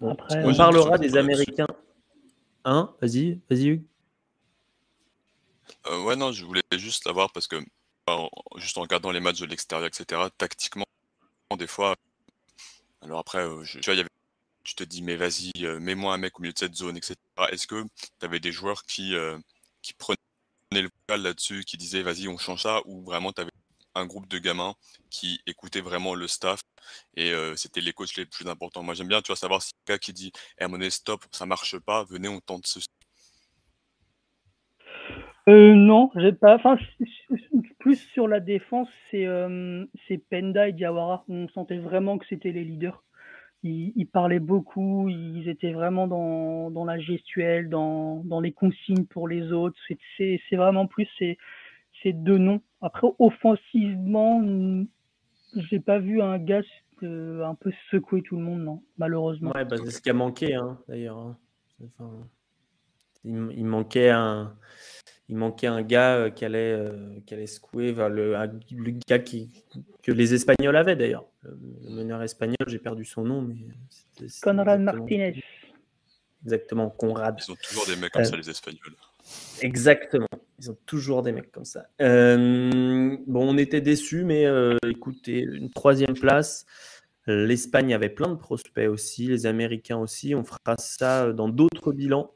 [0.01, 1.67] Après, on parlera des Américains.
[2.65, 2.95] Hein?
[3.01, 3.85] Vas-y, vas-y, Hugues.
[5.87, 7.57] Euh, ouais, non, je voulais juste savoir parce que,
[8.57, 10.87] juste en regardant les matchs de l'extérieur, etc., tactiquement,
[11.59, 11.97] des fois,
[13.03, 14.09] alors après, euh, tu vois, y avait,
[14.65, 17.17] tu te dis, mais vas-y, euh, mets-moi un mec au milieu de cette zone, etc.
[17.51, 17.85] Est-ce que
[18.21, 19.15] tu avais des joueurs qui,
[19.83, 20.18] qui prenaient
[20.83, 23.51] le vocal là-dessus, qui disaient, vas-y, on change ça, ou vraiment tu avais
[23.95, 24.75] un groupe de gamins
[25.11, 26.61] qui écoutaient vraiment le staff
[27.17, 28.83] et c'était les coachs les plus importants.
[28.83, 31.47] Moi, j'aime bien, tu vois, savoir si un gars qui dit, hey, monnaie, stop, ça
[31.47, 32.89] marche pas, venez, on tente ceci
[35.49, 36.57] euh, non, j'ai pas.
[36.57, 36.77] Enfin,
[37.79, 39.87] plus sur la défense, c'est euh,
[40.31, 41.25] Penda et Diawara.
[41.29, 43.03] On sentait vraiment que c'était les leaders.
[43.65, 49.27] Ils, parlaient beaucoup, ils étaient vraiment dans, dans la gestuelle, dans, dans, les consignes pour
[49.27, 49.77] les autres.
[50.17, 51.37] C'est vraiment plus ces,
[52.03, 52.61] ces deux noms.
[52.81, 54.43] Après, offensivement,
[55.57, 56.63] j'ai pas vu un gars
[57.03, 59.53] euh, un peu secouer tout le monde, non, malheureusement.
[59.55, 61.19] Ouais, bah, c'est ce qui a manqué, hein, d'ailleurs.
[61.19, 61.37] Hein.
[63.25, 64.55] il, manquait un
[65.29, 68.35] il manquait un gars euh, qui allait, euh, qui allait secouer, le,
[68.71, 69.51] le, gars qui,
[70.03, 71.27] que les Espagnols avaient d'ailleurs.
[71.43, 73.57] Le, meneur espagnol, j'ai perdu son nom, mais.
[74.43, 75.43] Conrad Martinez.
[76.45, 77.39] Exactement, Conrad.
[77.47, 78.95] Ils ont toujours des mecs comme ça, euh, les Espagnols.
[79.61, 80.27] Exactement,
[80.59, 81.89] ils ont toujours des mecs comme ça.
[81.99, 84.47] bon, on était déçus, mais
[84.87, 86.65] écoutez, une troisième place.
[87.27, 90.35] L'Espagne avait plein de prospects aussi, les Américains aussi.
[90.35, 92.33] On fera ça dans d'autres bilans.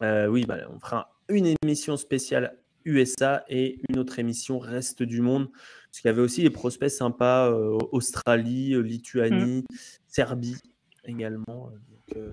[0.00, 5.50] oui, bah, on fera une émission spéciale USA et une autre émission Reste du monde.
[5.50, 9.76] Parce qu'il y avait aussi des prospects sympas, euh, Australie, euh, Lituanie, mm.
[10.08, 10.56] Serbie
[11.04, 11.70] également.
[12.16, 12.32] Euh,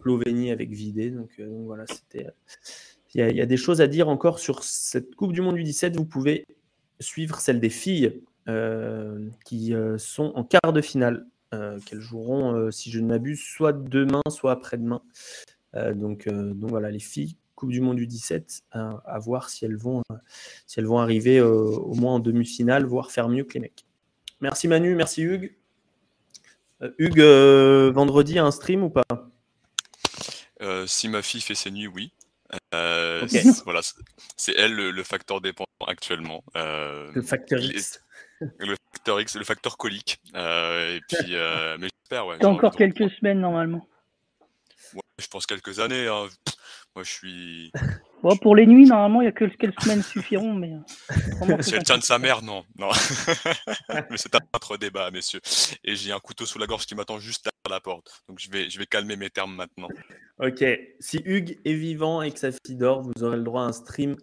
[0.00, 1.10] Slovénie avec Vidé.
[1.10, 2.26] Donc, voilà, c'était.
[3.14, 5.96] Il y, a des choses à dire encore sur cette Coupe du Monde du 17.
[5.96, 6.46] Vous pouvez
[7.00, 8.22] suivre celle des filles
[9.44, 14.52] qui sont en quart de finale, qu'elles joueront, si je ne m'abuse, soit demain, soit
[14.52, 15.02] après-demain.
[15.94, 20.02] donc, donc voilà, les filles Coupe du Monde du 17, à, voir si elles vont,
[20.66, 23.84] si elles vont arriver euh, au moins en demi-finale, voire faire mieux que les mecs.
[24.40, 25.54] Merci Manu, merci Hugues.
[26.80, 29.04] Euh, Hugues, euh, vendredi, un stream ou pas?
[30.86, 32.14] Si ma fille fait ses nuits, oui.
[32.72, 33.82] Voilà,
[34.38, 36.42] c'est elle le, facteur dépendant actuellement.
[36.54, 38.02] le facteur X.
[38.40, 40.18] Le facteur X, le facteur colique.
[40.34, 41.34] et puis,
[41.78, 42.42] mais j'espère, ouais.
[42.42, 43.86] encore quelques semaines normalement.
[45.18, 46.06] je pense quelques années.
[46.06, 46.26] Hein.
[46.94, 47.72] Moi, je suis.
[48.22, 50.72] Bon, pour les nuits, normalement, il n'y a que quelques semaines suffiront, mais.
[51.62, 52.64] Si elle tient de sa mère, non.
[52.78, 52.90] non.
[53.88, 55.40] mais c'est un autre débat, messieurs.
[55.84, 58.22] Et j'ai un couteau sous la gorge qui m'attend juste à la porte.
[58.28, 59.88] Donc, je vais, je vais calmer mes termes maintenant.
[60.38, 60.62] Ok.
[60.98, 63.72] Si Hugues est vivant et que sa fille dort, vous aurez le droit à un
[63.72, 64.16] stream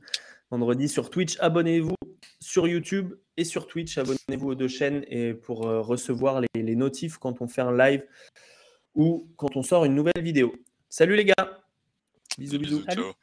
[0.52, 1.36] vendredi sur Twitch.
[1.40, 1.96] Abonnez-vous
[2.40, 3.98] sur YouTube et sur Twitch.
[3.98, 7.76] Abonnez-vous aux deux chaînes et pour euh, recevoir les, les notifs quand on fait un
[7.76, 8.06] live
[8.94, 10.54] ou quand on sort une nouvelle vidéo.
[10.88, 11.57] Salut les gars
[12.38, 12.86] Bisous, bisous.
[12.86, 13.16] bisous